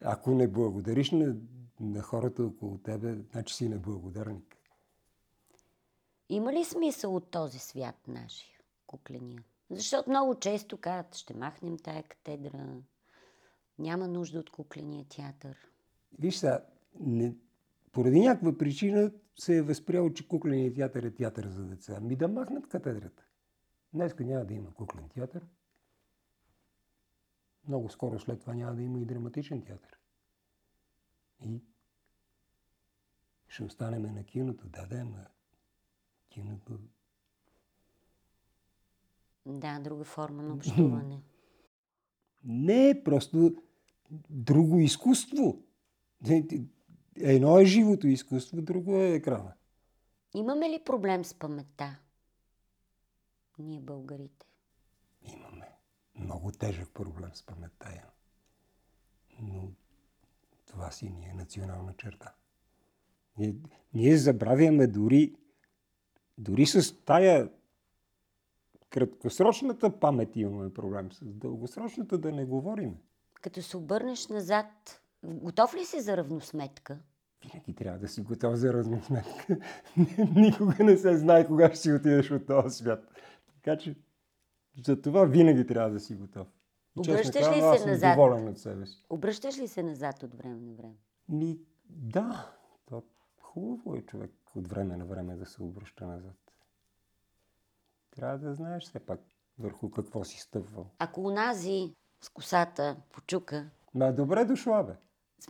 Ако 0.00 0.30
не 0.30 0.48
благодариш 0.48 1.10
на, 1.10 1.36
на 1.80 2.02
хората 2.02 2.44
около 2.44 2.78
тебе, 2.78 3.14
значи 3.32 3.54
си 3.54 3.68
неблагодарник. 3.68 4.56
Има 6.28 6.52
ли 6.52 6.64
смисъл 6.64 7.16
от 7.16 7.30
този 7.30 7.58
свят 7.58 8.08
нашия, 8.08 8.58
кукления? 8.86 9.44
Защото 9.70 10.10
много 10.10 10.34
често 10.34 10.76
казват, 10.76 11.14
ще 11.14 11.34
махнем 11.34 11.78
тая 11.78 12.02
катедра, 12.02 12.66
няма 13.78 14.08
нужда 14.08 14.38
от 14.38 14.50
кукления 14.50 15.04
театър. 15.04 15.56
Виж 16.18 16.36
сега, 16.36 16.64
не, 17.00 17.34
поради 17.96 18.20
някаква 18.20 18.58
причина 18.58 19.12
се 19.38 19.56
е 19.56 19.62
възприело, 19.62 20.12
че 20.12 20.28
кукленият 20.28 20.74
театър 20.74 21.02
е 21.02 21.14
театър 21.14 21.48
за 21.48 21.64
деца. 21.64 22.00
Ми 22.00 22.16
да 22.16 22.28
махнат 22.28 22.68
катедрата. 22.68 23.24
Днеска 23.92 24.24
няма 24.24 24.44
да 24.44 24.54
има 24.54 24.74
куклен 24.74 25.08
театър. 25.08 25.46
Много 27.68 27.88
скоро 27.88 28.18
след 28.18 28.40
това 28.40 28.54
няма 28.54 28.74
да 28.74 28.82
има 28.82 29.00
и 29.00 29.04
драматичен 29.04 29.62
театър. 29.62 29.98
И 31.40 31.62
ще 33.48 33.64
останеме 33.64 34.10
на 34.10 34.24
киното. 34.24 34.68
Да, 34.68 34.86
да, 34.86 34.96
ама 34.96 35.26
киното 36.28 36.78
Да, 39.46 39.80
друга 39.80 40.04
форма 40.04 40.42
на 40.42 40.54
общуване. 40.54 41.22
Не 42.44 43.02
просто 43.04 43.56
друго 44.30 44.78
изкуство. 44.78 45.62
Едно 47.20 47.58
е 47.58 47.64
живото 47.64 48.06
изкуство, 48.06 48.62
друго 48.62 48.96
е 48.96 49.08
екрана. 49.08 49.52
Имаме 50.34 50.70
ли 50.70 50.80
проблем 50.84 51.24
с 51.24 51.34
паметта? 51.34 51.98
Ние 53.58 53.80
българите. 53.80 54.46
Имаме 55.22 55.68
много 56.18 56.52
тежък 56.52 56.90
проблем 56.94 57.30
с 57.34 57.42
паметта. 57.42 57.88
я. 57.88 58.04
Но 59.40 59.68
това 60.66 60.90
си 60.90 61.10
ни 61.10 61.26
е 61.26 61.34
национална 61.34 61.94
черта. 61.98 62.34
Ние, 63.38 63.54
ние 63.94 64.16
забравяме 64.16 64.86
дори, 64.86 65.34
дори 66.38 66.66
с 66.66 67.04
тая 67.04 67.50
краткосрочната 68.90 70.00
памет 70.00 70.36
имаме 70.36 70.74
проблем. 70.74 71.12
С 71.12 71.24
дългосрочната 71.24 72.18
да 72.18 72.32
не 72.32 72.44
говорим. 72.44 72.96
Като 73.40 73.62
се 73.62 73.76
обърнеш 73.76 74.28
назад, 74.28 75.00
готов 75.26 75.74
ли 75.74 75.84
си 75.84 76.00
за 76.00 76.16
равносметка? 76.16 76.98
Винаги 77.42 77.74
трябва 77.74 77.98
да 77.98 78.08
си 78.08 78.20
готов 78.20 78.54
за 78.54 78.72
равносметка. 78.72 79.56
Никога 80.36 80.84
не 80.84 80.96
се 80.96 81.16
знае 81.16 81.46
кога 81.46 81.68
ще 81.68 81.76
си 81.76 81.92
отидеш 81.92 82.30
от 82.30 82.46
този 82.46 82.76
свят. 82.76 83.08
Така 83.54 83.78
че 83.78 83.96
за 84.86 85.02
това 85.02 85.24
винаги 85.24 85.66
трябва 85.66 85.90
да 85.90 86.00
си 86.00 86.14
готов. 86.14 86.48
Обръщаш 86.98 87.32
Честно 87.32 87.52
ли 87.52 87.60
казано, 87.60 87.72
аз 87.72 87.82
се 87.82 87.90
назад? 87.90 88.16
доволен 88.16 88.48
от 88.48 88.58
себе 88.58 88.86
си. 88.86 89.04
Обръщаш 89.10 89.58
ли 89.58 89.68
се 89.68 89.82
назад 89.82 90.22
от 90.22 90.34
време 90.34 90.60
на 90.60 90.74
време? 90.74 90.94
Ми, 91.28 91.58
да, 91.90 92.52
то 92.86 93.02
хубаво 93.40 93.96
е 93.96 94.02
човек 94.02 94.32
от 94.54 94.68
време 94.68 94.96
на 94.96 95.04
време 95.04 95.36
да 95.36 95.46
се 95.46 95.62
обръща 95.62 96.06
назад. 96.06 96.36
Трябва 98.10 98.38
да 98.38 98.54
знаеш 98.54 98.84
все 98.84 98.98
пак 98.98 99.20
върху 99.58 99.90
какво 99.90 100.24
си 100.24 100.40
стъпвал. 100.40 100.90
Ако 100.98 101.20
унази 101.20 101.94
с 102.20 102.28
косата 102.28 102.96
почука, 103.12 103.70
Ма 103.94 104.12
добре 104.12 104.44
дошла, 104.44 104.84
бе. 104.84 104.92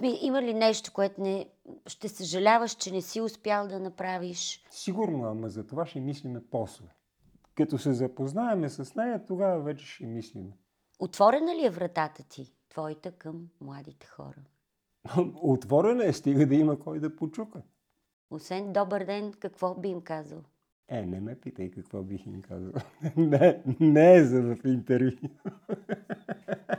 Има 0.02 0.42
ли 0.42 0.54
нещо, 0.54 0.92
което 0.92 1.20
не, 1.20 1.48
ще 1.86 2.08
съжаляваш, 2.08 2.74
че 2.74 2.92
не 2.92 3.00
си 3.00 3.20
успял 3.20 3.68
да 3.68 3.80
направиш? 3.80 4.64
Сигурно, 4.70 5.24
ама 5.24 5.48
за 5.48 5.66
това 5.66 5.86
ще 5.86 6.00
мислиме 6.00 6.40
после. 6.50 6.86
Като 7.54 7.78
се 7.78 7.92
запознаеме 7.92 8.68
с 8.68 8.94
нея, 8.94 9.24
тогава 9.26 9.62
вече 9.62 9.86
ще 9.86 10.06
мислиме. 10.06 10.50
Отворена 10.98 11.54
ли 11.54 11.66
е 11.66 11.70
вратата 11.70 12.22
ти, 12.22 12.52
твоята 12.68 13.12
към 13.12 13.48
младите 13.60 14.06
хора? 14.06 14.42
Отворена 15.42 16.04
е, 16.04 16.12
стига 16.12 16.46
да 16.46 16.54
има 16.54 16.78
кой 16.78 17.00
да 17.00 17.16
почука. 17.16 17.62
Освен 18.30 18.72
добър 18.72 19.04
ден, 19.04 19.32
какво 19.32 19.74
би 19.74 19.88
им 19.88 20.00
казал? 20.00 20.42
Е, 20.88 21.02
не 21.02 21.20
ме 21.20 21.40
питай 21.40 21.70
какво 21.70 22.02
бих 22.02 22.26
им 22.26 22.42
казал. 22.42 22.72
не, 23.16 23.62
не 23.80 24.14
е 24.16 24.24
за 24.24 24.42
в 24.42 24.56
интервю. 24.64 25.16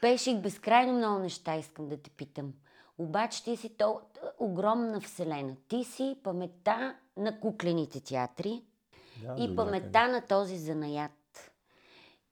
Пеших 0.00 0.36
безкрайно 0.36 0.92
много 0.92 1.18
неща, 1.18 1.56
искам 1.56 1.88
да 1.88 1.96
те 1.96 2.10
питам. 2.10 2.52
Обаче 2.98 3.44
ти 3.44 3.56
си 3.56 3.68
то 3.68 4.00
огромна 4.38 5.00
вселена. 5.00 5.56
Ти 5.68 5.84
си 5.84 6.16
паметта 6.22 6.96
на 7.16 7.40
куклените 7.40 8.00
театри 8.00 8.62
Да, 9.22 9.34
и 9.38 9.48
до 9.48 9.56
паметта 9.56 10.08
на 10.08 10.20
този 10.20 10.56
занаят. 10.56 11.12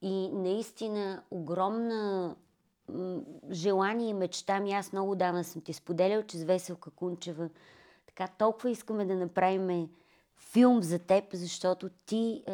И 0.03 0.29
наистина 0.33 1.23
огромна 1.31 2.35
м, 2.89 3.21
желание 3.51 4.09
и 4.09 4.15
мечта 4.15 4.61
ми. 4.61 4.73
Аз 4.73 4.93
много 4.93 5.15
давна 5.15 5.45
съм 5.45 5.63
ти 5.63 5.73
споделял, 5.73 6.23
че 6.23 6.39
с 6.39 6.45
Веселка 6.45 6.91
Кунчева 6.91 7.49
така 8.07 8.29
толкова 8.39 8.71
искаме 8.71 9.05
да 9.05 9.15
направим 9.15 9.89
филм 10.37 10.83
за 10.83 10.99
теб, 10.99 11.25
защото 11.33 11.89
ти, 12.07 12.45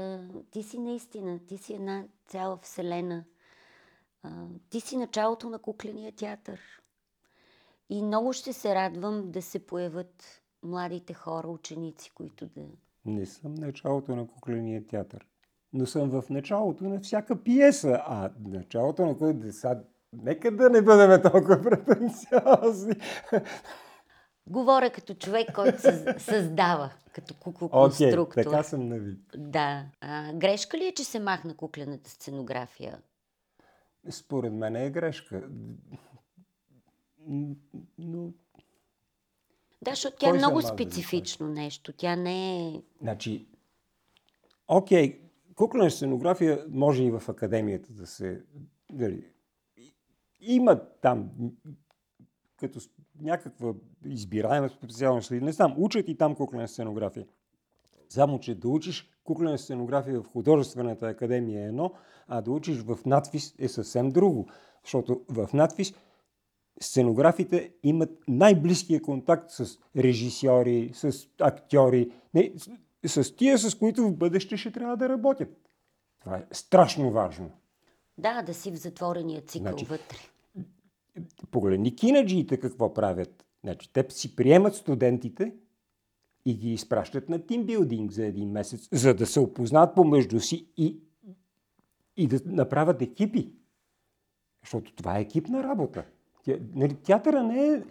ти 0.51 0.63
си 0.63 0.79
наистина, 0.79 1.39
ти 1.49 1.59
си 1.59 1.75
една 1.75 2.05
цяла 2.27 2.57
вселена. 2.63 3.25
Ти 4.71 4.81
си 4.81 4.97
началото 4.97 5.51
на 5.51 5.59
кукления 5.59 6.13
театър. 6.13 6.61
И 7.91 8.03
много 8.03 8.33
ще 8.33 8.53
се 8.53 8.75
радвам 8.75 9.31
да 9.31 9.43
се 9.43 9.67
появят 9.67 10.43
младите 10.63 11.15
хора, 11.15 11.49
ученици, 11.49 12.11
които 12.15 12.47
да... 12.47 12.63
Не 13.05 13.27
съм 13.27 13.55
началото 13.55 14.17
на 14.17 14.27
кукления 14.27 14.87
театър. 14.87 15.27
Но 15.73 15.87
съм 15.87 16.11
в 16.11 16.25
началото 16.31 16.85
на 16.85 17.01
всяка 17.01 17.43
пиеса. 17.43 18.03
А 18.07 18.31
началото 18.45 19.07
на 19.07 19.19
кой 19.19 19.35
деца... 19.35 19.81
Нека 20.13 20.57
да 20.57 20.71
не 20.71 20.83
бъдем 20.83 21.23
толкова 21.23 21.63
претенциозни. 21.63 22.95
Говоря 24.47 24.91
като 24.91 25.15
човек, 25.15 25.53
който 25.55 25.79
съз- 25.79 26.19
създава, 26.19 26.93
като 27.13 27.35
куклоконструктор. 27.35 28.43
така 28.43 28.63
съм 28.63 28.89
на 28.89 28.99
вид. 28.99 29.21
Да. 29.37 29.85
А, 30.01 30.33
грешка 30.33 30.79
ли 30.79 30.87
е, 30.87 30.95
че 30.95 31.05
се 31.05 31.21
махна 31.21 31.57
куклената 31.57 32.11
сценография? 32.11 32.99
Според 34.11 34.53
мен 34.53 34.77
е 34.77 34.91
грешка. 34.91 35.49
Но, 37.99 38.33
Да, 39.83 39.91
защото 39.91 40.17
тя 40.17 40.29
е 40.29 40.33
много 40.33 40.59
аз 40.59 40.65
да 40.65 40.73
специфично 40.73 41.49
нещо. 41.49 41.93
Тя 41.93 42.17
не 42.17 42.69
е... 42.69 42.83
значи, 43.01 43.47
окей, 44.69 45.21
куклена 45.55 45.91
сценография 45.91 46.67
може 46.71 47.05
и 47.05 47.11
в 47.11 47.23
академията 47.29 47.93
да 47.93 48.07
се... 48.07 48.43
Дали, 48.93 49.25
има 50.41 50.81
там 51.01 51.31
като 52.57 52.81
някаква 53.21 53.75
избираема 54.05 54.69
специалност 54.69 55.31
не 55.31 55.53
знам, 55.53 55.75
учат 55.77 56.09
и 56.09 56.17
там 56.17 56.35
куклена 56.35 56.69
сценография. 56.69 57.27
Само, 58.09 58.41
че 58.41 58.55
да 58.55 58.69
учиш 58.69 59.12
куклена 59.25 59.59
сценография 59.59 60.21
в 60.21 60.27
художествената 60.27 61.07
академия 61.07 61.63
е 61.63 61.67
едно, 61.67 61.93
а 62.29 62.41
да 62.41 62.51
учиш 62.51 62.83
в 62.83 62.99
надфис 63.07 63.55
е 63.59 63.69
съвсем 63.69 64.11
друго. 64.11 64.49
Защото 64.85 65.21
в 65.29 65.49
надфис 65.53 65.95
сценографите 66.81 67.73
имат 67.83 68.11
най-близкия 68.29 69.03
контакт 69.03 69.51
с 69.51 69.79
режисьори, 69.97 70.91
с 70.95 71.29
актьори, 71.41 72.13
не, 72.35 72.53
с, 73.05 73.25
с 73.25 73.37
тия, 73.37 73.59
с 73.59 73.75
които 73.75 74.03
в 74.03 74.17
бъдеще 74.17 74.57
ще 74.57 74.73
трябва 74.73 74.97
да 74.97 75.09
работят. 75.09 75.49
Това 76.21 76.37
е 76.37 76.47
страшно 76.53 77.11
важно. 77.11 77.51
Да, 78.19 78.43
да 78.43 78.55
си 78.55 78.71
в 78.71 78.77
затворения 78.77 79.41
цикъл 79.41 79.69
Значи, 79.69 79.85
вътре. 79.85 80.17
Погледни 81.51 81.97
кинаджиите 81.97 82.61
какво 82.61 82.95
правят. 82.95 83.47
Значи, 83.65 83.93
те 83.93 84.07
си 84.09 84.37
приемат 84.37 84.75
студентите 84.75 85.53
и 86.45 86.59
ги 86.59 86.73
изпращат 86.73 87.29
на 87.29 87.47
тимбилдинг 87.47 88.13
за 88.13 88.27
един 88.27 88.51
месец, 88.51 88.89
за 88.93 89.15
да 89.15 89.27
се 89.27 89.41
опознаят 89.41 89.95
помежду 89.95 90.41
си 90.41 90.69
и, 90.77 91.01
и 92.17 92.27
да 92.27 92.41
направят 92.47 93.03
екипи. 93.03 93.53
Защото 94.63 94.95
това 94.95 95.19
е 95.19 95.23
екипна 95.23 95.63
работа. 95.63 96.05
Тя- 96.47 96.61
нали, 96.75 96.95
Театъра 96.95 97.43
не 97.43 97.67
е... 97.67 97.83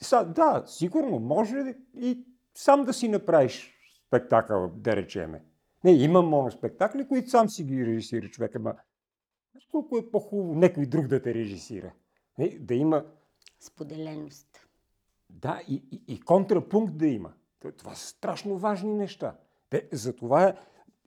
Са, 0.00 0.24
да, 0.24 0.62
сигурно, 0.66 1.18
може 1.18 1.76
и 2.00 2.24
сам 2.54 2.84
да 2.84 2.92
си 2.92 3.08
направиш 3.08 3.72
спектакъл, 4.06 4.72
да 4.76 4.96
речеме. 4.96 5.44
Не, 5.84 5.92
има 5.92 6.22
моноспектакли, 6.22 7.08
които 7.08 7.30
сам 7.30 7.48
си 7.48 7.64
ги 7.64 7.86
режисира 7.86 8.28
човека, 8.28 8.58
ама 8.58 8.74
колко 9.70 9.98
е 9.98 10.10
по-хубаво 10.10 10.54
някой 10.54 10.86
друг 10.86 11.06
да 11.06 11.22
те 11.22 11.34
режисира. 11.34 11.92
Не, 12.38 12.48
да 12.48 12.74
има, 12.74 13.04
Споделеност. 13.60 14.66
да, 15.30 15.62
и, 15.68 15.82
и, 15.92 16.14
и 16.14 16.20
контрапункт 16.20 16.96
да 16.96 17.06
има. 17.06 17.32
Това 17.72 17.94
са 17.94 18.06
страшно 18.06 18.58
важни 18.58 18.94
неща. 18.94 19.36
Те, 19.70 19.88
затова 19.92 20.56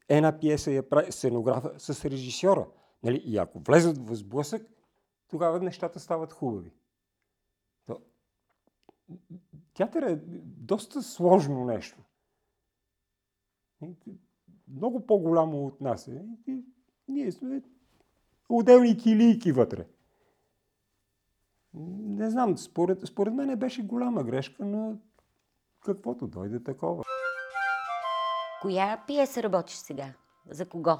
една 0.09 0.39
пиеса 0.39 0.71
я 0.71 0.89
прави 0.89 1.11
сценографа 1.11 1.73
с 1.77 2.05
режисьора. 2.05 2.67
Нали? 3.03 3.21
И 3.25 3.37
ако 3.37 3.59
влезат 3.59 3.97
в 3.97 4.15
сблъсък, 4.15 4.71
тогава 5.27 5.59
нещата 5.59 5.99
стават 5.99 6.33
хубави. 6.33 6.71
То, 7.85 8.01
театър 9.73 10.03
е 10.03 10.19
доста 10.43 11.03
сложно 11.03 11.65
нещо. 11.65 11.97
Много 14.67 15.05
по-голямо 15.05 15.65
от 15.65 15.81
нас 15.81 16.07
е. 16.07 16.25
Ние 17.07 17.31
сме 17.31 17.61
отделни 18.49 18.97
килийки 18.97 19.51
вътре. 19.51 19.87
Не 21.73 22.29
знам, 22.29 22.57
според, 22.57 23.07
според 23.07 23.33
мен 23.33 23.59
беше 23.59 23.85
голяма 23.87 24.23
грешка, 24.23 24.65
но 24.65 24.97
каквото 25.81 26.27
дойде 26.27 26.63
такова. 26.63 27.03
Коя 28.61 29.03
пиеса 29.07 29.43
работиш 29.43 29.75
сега? 29.75 30.13
За 30.49 30.65
кого? 30.65 30.97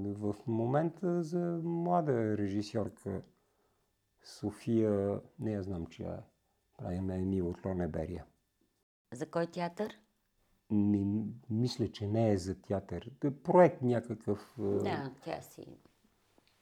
В 0.00 0.34
момента 0.46 1.22
за 1.22 1.60
млада 1.64 2.36
режисьорка 2.38 3.22
София, 4.24 5.20
не 5.38 5.52
я 5.52 5.62
знам, 5.62 5.86
че 5.86 6.02
я 6.02 6.22
правим 6.78 7.10
Емил 7.10 7.48
от 7.48 7.64
Лонеберия. 7.64 8.24
За 9.12 9.26
кой 9.26 9.46
театър? 9.46 9.98
Ми, 10.70 11.06
мисля, 11.50 11.88
че 11.88 12.06
не 12.06 12.30
е 12.30 12.38
за 12.38 12.60
театър. 12.62 13.10
Проект 13.44 13.82
някакъв. 13.82 14.54
е, 14.58 14.62
Да, 14.62 15.10
тя 15.24 15.40
си... 15.40 15.66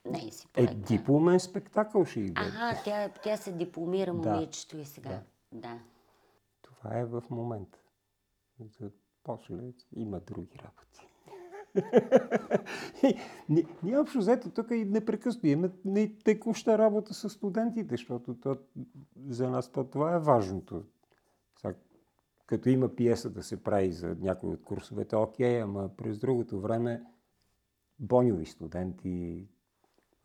Не 0.04 0.18
е 0.18 0.30
си 0.30 0.46
Е, 0.46 0.52
проект. 0.52 0.72
да. 0.72 0.86
дипломен 0.86 1.40
спектакъл 1.40 2.04
ще 2.04 2.20
иде. 2.20 2.32
Аха, 2.40 2.82
тя, 2.84 3.08
тя 3.22 3.36
се 3.36 3.52
дипломира 3.52 4.14
Да. 4.14 4.30
момичето 4.30 4.78
и 4.78 4.84
сега. 4.84 5.22
Да. 5.52 5.78
Това 6.80 6.98
е 6.98 7.04
в 7.04 7.22
момента. 7.30 7.78
За 8.60 8.90
после 9.22 9.72
има 9.92 10.20
други 10.20 10.58
работи. 10.58 11.06
Ние 13.82 13.98
общо 13.98 14.18
взето 14.18 14.50
тук 14.50 14.70
и 14.70 14.84
непрекъснато 14.84 15.46
имаме 15.46 15.70
текуща 16.24 16.78
работа 16.78 17.14
с 17.14 17.30
студентите, 17.30 17.94
защото 17.94 18.34
то, 18.34 18.56
за 19.28 19.50
нас 19.50 19.72
то, 19.72 19.84
това 19.84 20.14
е 20.14 20.18
важното. 20.18 20.84
Като 22.46 22.68
има 22.68 22.88
пиеса 22.88 23.30
да 23.30 23.42
се 23.42 23.62
прави 23.62 23.92
за 23.92 24.16
някой 24.20 24.50
от 24.50 24.62
курсовете, 24.62 25.16
окей, 25.16 25.62
ама 25.62 25.90
през 25.96 26.18
другото 26.18 26.60
време 26.60 27.04
Боньови 27.98 28.46
студенти, 28.46 29.48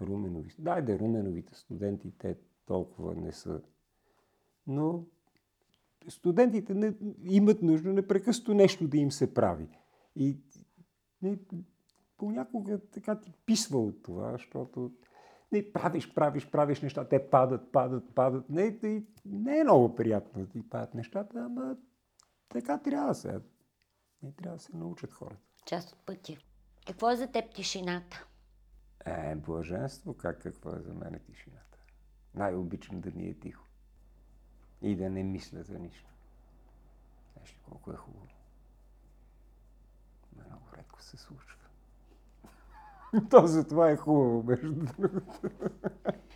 Руменови. 0.02 0.56
Да, 0.60 0.82
да, 0.82 1.00
Руменовите 1.00 1.56
студенти, 1.56 2.12
те 2.18 2.38
толкова 2.66 3.16
не 3.16 3.32
са. 3.32 3.62
Но 4.68 5.06
студентите 6.08 6.74
не, 6.74 6.94
имат 7.24 7.62
нужда 7.62 7.94
непрекъснато 7.94 8.54
нещо 8.54 8.88
да 8.88 8.98
им 8.98 9.12
се 9.12 9.34
прави. 9.34 9.70
И 10.16 10.40
не, 11.22 11.40
понякога 12.18 12.80
така 12.80 13.20
ти 13.20 13.34
писва 13.46 13.80
от 13.80 14.04
това, 14.04 14.32
защото 14.32 14.92
не 15.52 15.74
правиш, 15.74 16.14
правиш, 16.14 16.50
правиш 16.50 16.82
неща, 16.82 17.08
те 17.08 17.30
падат, 17.30 17.72
падат, 17.72 18.16
падат. 18.16 18.50
Не, 18.50 18.80
не, 18.84 19.04
не 19.26 19.60
е 19.60 19.64
много 19.64 19.96
приятно 19.96 20.42
да 20.42 20.50
ти 20.50 20.70
падат 20.70 20.94
нещата, 20.94 21.40
ама 21.40 21.78
така 22.50 22.78
трябва 22.78 23.08
да 23.08 23.16
се. 23.16 23.40
Не 24.24 24.32
трябва 24.32 24.58
да 24.58 24.64
се 24.64 24.78
научат 24.78 25.14
хората. 25.14 25.42
Част 25.66 25.92
от 25.92 26.06
пътя. 26.06 26.38
Какво 26.88 27.12
е 27.12 27.16
за 27.16 27.28
теб 27.28 27.54
тишината? 27.54 28.28
Е, 29.06 29.36
блаженство, 29.36 30.14
как 30.14 30.42
какво 30.42 30.76
е 30.76 30.80
за 30.80 30.94
мен 30.94 31.20
тишината. 31.26 31.78
Най-обичам 32.34 33.02
да 33.02 33.12
ми 33.12 33.28
е 33.28 33.40
тихо. 33.40 33.65
И 34.86 34.96
да 34.96 35.10
не 35.10 35.24
мисля 35.24 35.64
за 35.64 35.80
нищо. 35.80 36.10
Знаеш 37.34 37.50
ли 37.50 37.58
колко 37.70 37.92
е 37.92 37.96
хубаво? 37.96 38.28
Много 40.36 40.62
редко 40.78 41.02
се 41.02 41.18
случва. 41.18 41.58
То 43.30 43.48
затова 43.48 43.92
е 43.92 43.98
хубаво, 43.98 44.44
между 44.44 44.74
другото. 44.74 45.50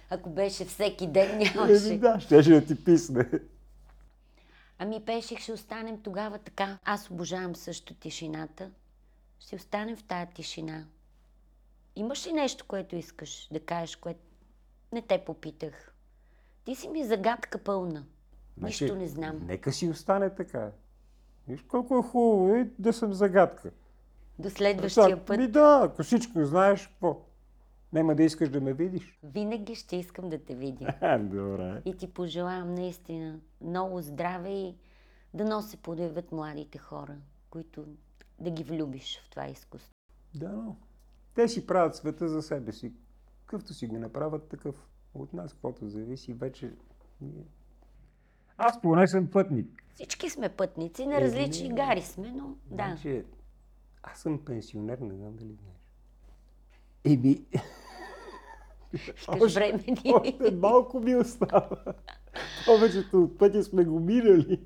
Ако 0.10 0.30
беше 0.30 0.66
всеки 0.66 1.08
ден, 1.08 1.38
нямаше. 1.38 1.97
да, 1.97 2.20
щеше 2.20 2.52
да 2.52 2.66
ти 2.66 2.84
писне. 2.84 3.30
Ами 4.78 5.06
пешех, 5.06 5.39
ще 5.39 5.54
останем 5.54 6.02
тогава 6.02 6.39
така. 6.39 6.80
Аз 6.84 7.12
обожавам 7.12 7.56
също 7.56 7.93
тишината. 7.93 8.72
Ще 9.39 9.56
останем 9.56 9.97
в 9.97 10.04
тая 10.04 10.30
тишина. 10.30 10.86
Имаш 11.95 12.28
ли 12.28 12.34
нещо, 12.34 12.66
което 12.68 12.95
искаш 12.95 13.47
да 13.52 13.60
кажеш, 13.60 13.95
което 13.95 14.20
не 14.91 15.02
те 15.02 15.26
попитах? 15.26 15.93
Ти 16.66 16.76
си 16.76 16.88
ми 16.89 17.06
загадка 17.06 17.64
пълна. 17.64 18.06
Нищо 18.62 18.86
Значи, 18.88 18.99
не 18.99 19.07
знам. 19.07 19.39
Нека 19.45 19.72
си 19.72 19.89
остане 19.89 20.30
така. 20.30 20.72
Виж 21.47 21.62
колко 21.62 21.97
е 21.97 22.01
хубаво 22.01 22.55
е 22.55 22.70
да 22.80 22.93
съм 22.93 23.14
загадка. 23.14 23.72
До 24.39 24.49
следващия 24.49 25.16
Ми 25.16 25.22
път 25.26 25.51
да, 25.51 25.82
ако 25.84 26.03
всичко 26.03 26.45
знаеш, 26.45 26.88
какво? 26.88 27.26
Няма 27.93 28.16
да 28.16 28.24
искаш 28.24 28.49
да 28.49 28.62
ме 28.62 28.74
видиш. 28.74 29.20
винаги 29.24 29.76
ще 29.76 29.95
искам 29.95 30.30
да 30.30 30.43
те 30.43 30.55
видя. 30.55 31.20
Добре. 31.20 31.82
И 31.86 31.97
ти 31.97 32.14
пожелавам 32.14 32.76
наистина 32.76 33.39
много 33.62 34.01
здраве 34.01 34.49
и 34.49 34.76
да 35.34 35.45
но 35.45 35.62
се 35.62 35.78
подявят 35.78 36.32
младите 36.32 36.78
хора, 36.78 37.16
които 37.49 37.86
да 38.39 38.49
ги 38.51 38.64
влюбиш 38.64 39.22
в 39.26 39.30
това 39.30 39.47
изкуство. 39.47 39.93
Да, 40.36 40.49
но. 40.49 40.76
Те 41.36 41.47
си 41.47 41.68
правят 41.68 41.95
света 41.95 42.30
за 42.30 42.41
себе 42.41 42.72
си. 42.72 42.93
Какъвто 43.45 43.74
си 43.74 43.88
го 43.88 43.97
направят 43.97 44.47
такъв. 44.47 44.88
От 45.14 45.34
нас, 45.34 45.53
каквото 45.53 45.89
зависи, 45.89 46.34
вече... 46.34 46.74
ние- 47.22 47.43
Аз 48.60 48.82
поне 48.82 49.07
съм 49.07 49.28
пътник. 49.28 49.84
Всички 49.93 50.30
сме 50.30 50.49
пътници, 50.49 51.05
на 51.05 51.18
Е, 51.18 51.22
различни 51.22 51.70
не. 51.70 51.76
гари 51.76 52.01
сме, 52.01 52.32
но 52.32 52.55
да. 52.66 52.76
Значи, 52.76 53.24
аз 54.03 54.20
съм 54.20 54.45
пенсионер, 54.45 54.97
не 54.97 55.16
знам 55.16 55.36
дали 55.36 55.53
знаеш. 55.53 55.80
Еми, 57.05 57.45
Кажеш 59.26 59.55
времени. 59.55 60.14
още 60.14 60.51
малко 60.51 60.99
ми 60.99 61.16
остава. 61.16 61.70
Повечето 62.66 63.24
от 63.24 63.38
пътя 63.38 63.64
сме 63.64 63.84
го 63.86 63.99
минали. 63.99 64.62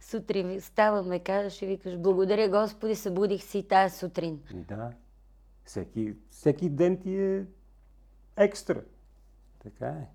Сутрин 0.00 0.60
ставаме, 0.60 1.18
казваш 1.18 1.62
и 1.62 1.66
викаш, 1.66 1.98
благодаря 1.98 2.48
Господи, 2.50 2.94
събудих 2.94 3.42
си 3.42 3.68
тази 3.68 3.96
сутрин. 3.96 4.40
Да, 4.54 4.92
всеки, 5.64 6.14
всеки 6.30 6.68
ден 6.68 7.00
ти 7.00 7.16
е 7.16 7.46
екстра. 8.36 8.80
Така 9.58 9.86
е. 9.86 10.06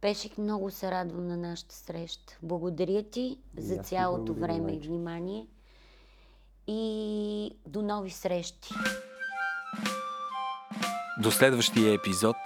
Пешик, 0.00 0.38
много 0.38 0.70
се 0.70 0.90
радвам 0.90 1.28
на 1.28 1.36
нашата 1.36 1.74
среща. 1.74 2.38
Благодаря 2.42 3.02
ти 3.02 3.38
И 3.58 3.62
за 3.62 3.76
цялото 3.76 4.34
време 4.34 4.72
и 4.72 4.78
внимание. 4.78 5.46
И 6.66 7.50
до 7.66 7.82
нови 7.82 8.10
срещи. 8.10 8.74
До 11.22 11.30
следващия 11.30 11.94
епизод 11.94 12.36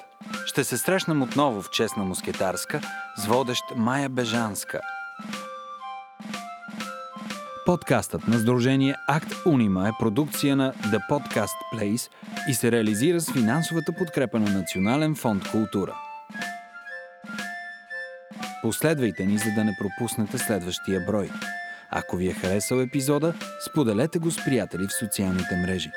ще 0.46 0.64
се 0.64 0.78
срещнем 0.78 1.22
отново 1.22 1.62
в 1.62 1.70
Честна 1.70 2.04
мускетарска 2.04 2.80
с 3.16 3.26
водещ 3.26 3.64
Майя 3.76 4.08
Бежанска. 4.08 4.80
Подкастът 7.66 8.28
на 8.28 8.38
Сдружение 8.38 8.94
Акт 9.08 9.32
Унима 9.46 9.88
е 9.88 9.92
продукция 9.98 10.56
на 10.56 10.72
The 10.72 11.00
Podcast 11.10 11.56
Place 11.74 12.10
и 12.48 12.54
се 12.54 12.72
реализира 12.72 13.20
с 13.20 13.32
финансовата 13.32 13.92
подкрепа 13.98 14.38
на 14.38 14.50
Национален 14.58 15.14
фонд 15.14 15.50
Култура. 15.50 16.09
Последвайте 18.62 19.26
ни, 19.26 19.38
за 19.38 19.50
да 19.54 19.64
не 19.64 19.76
пропуснете 19.78 20.38
следващия 20.38 21.00
брой. 21.00 21.30
Ако 21.90 22.16
ви 22.16 22.28
е 22.28 22.32
харесал 22.32 22.80
епизода, 22.80 23.34
споделете 23.70 24.18
го 24.18 24.30
с 24.30 24.44
приятели 24.44 24.86
в 24.86 24.92
социалните 24.92 25.56
мрежи. 25.56 25.90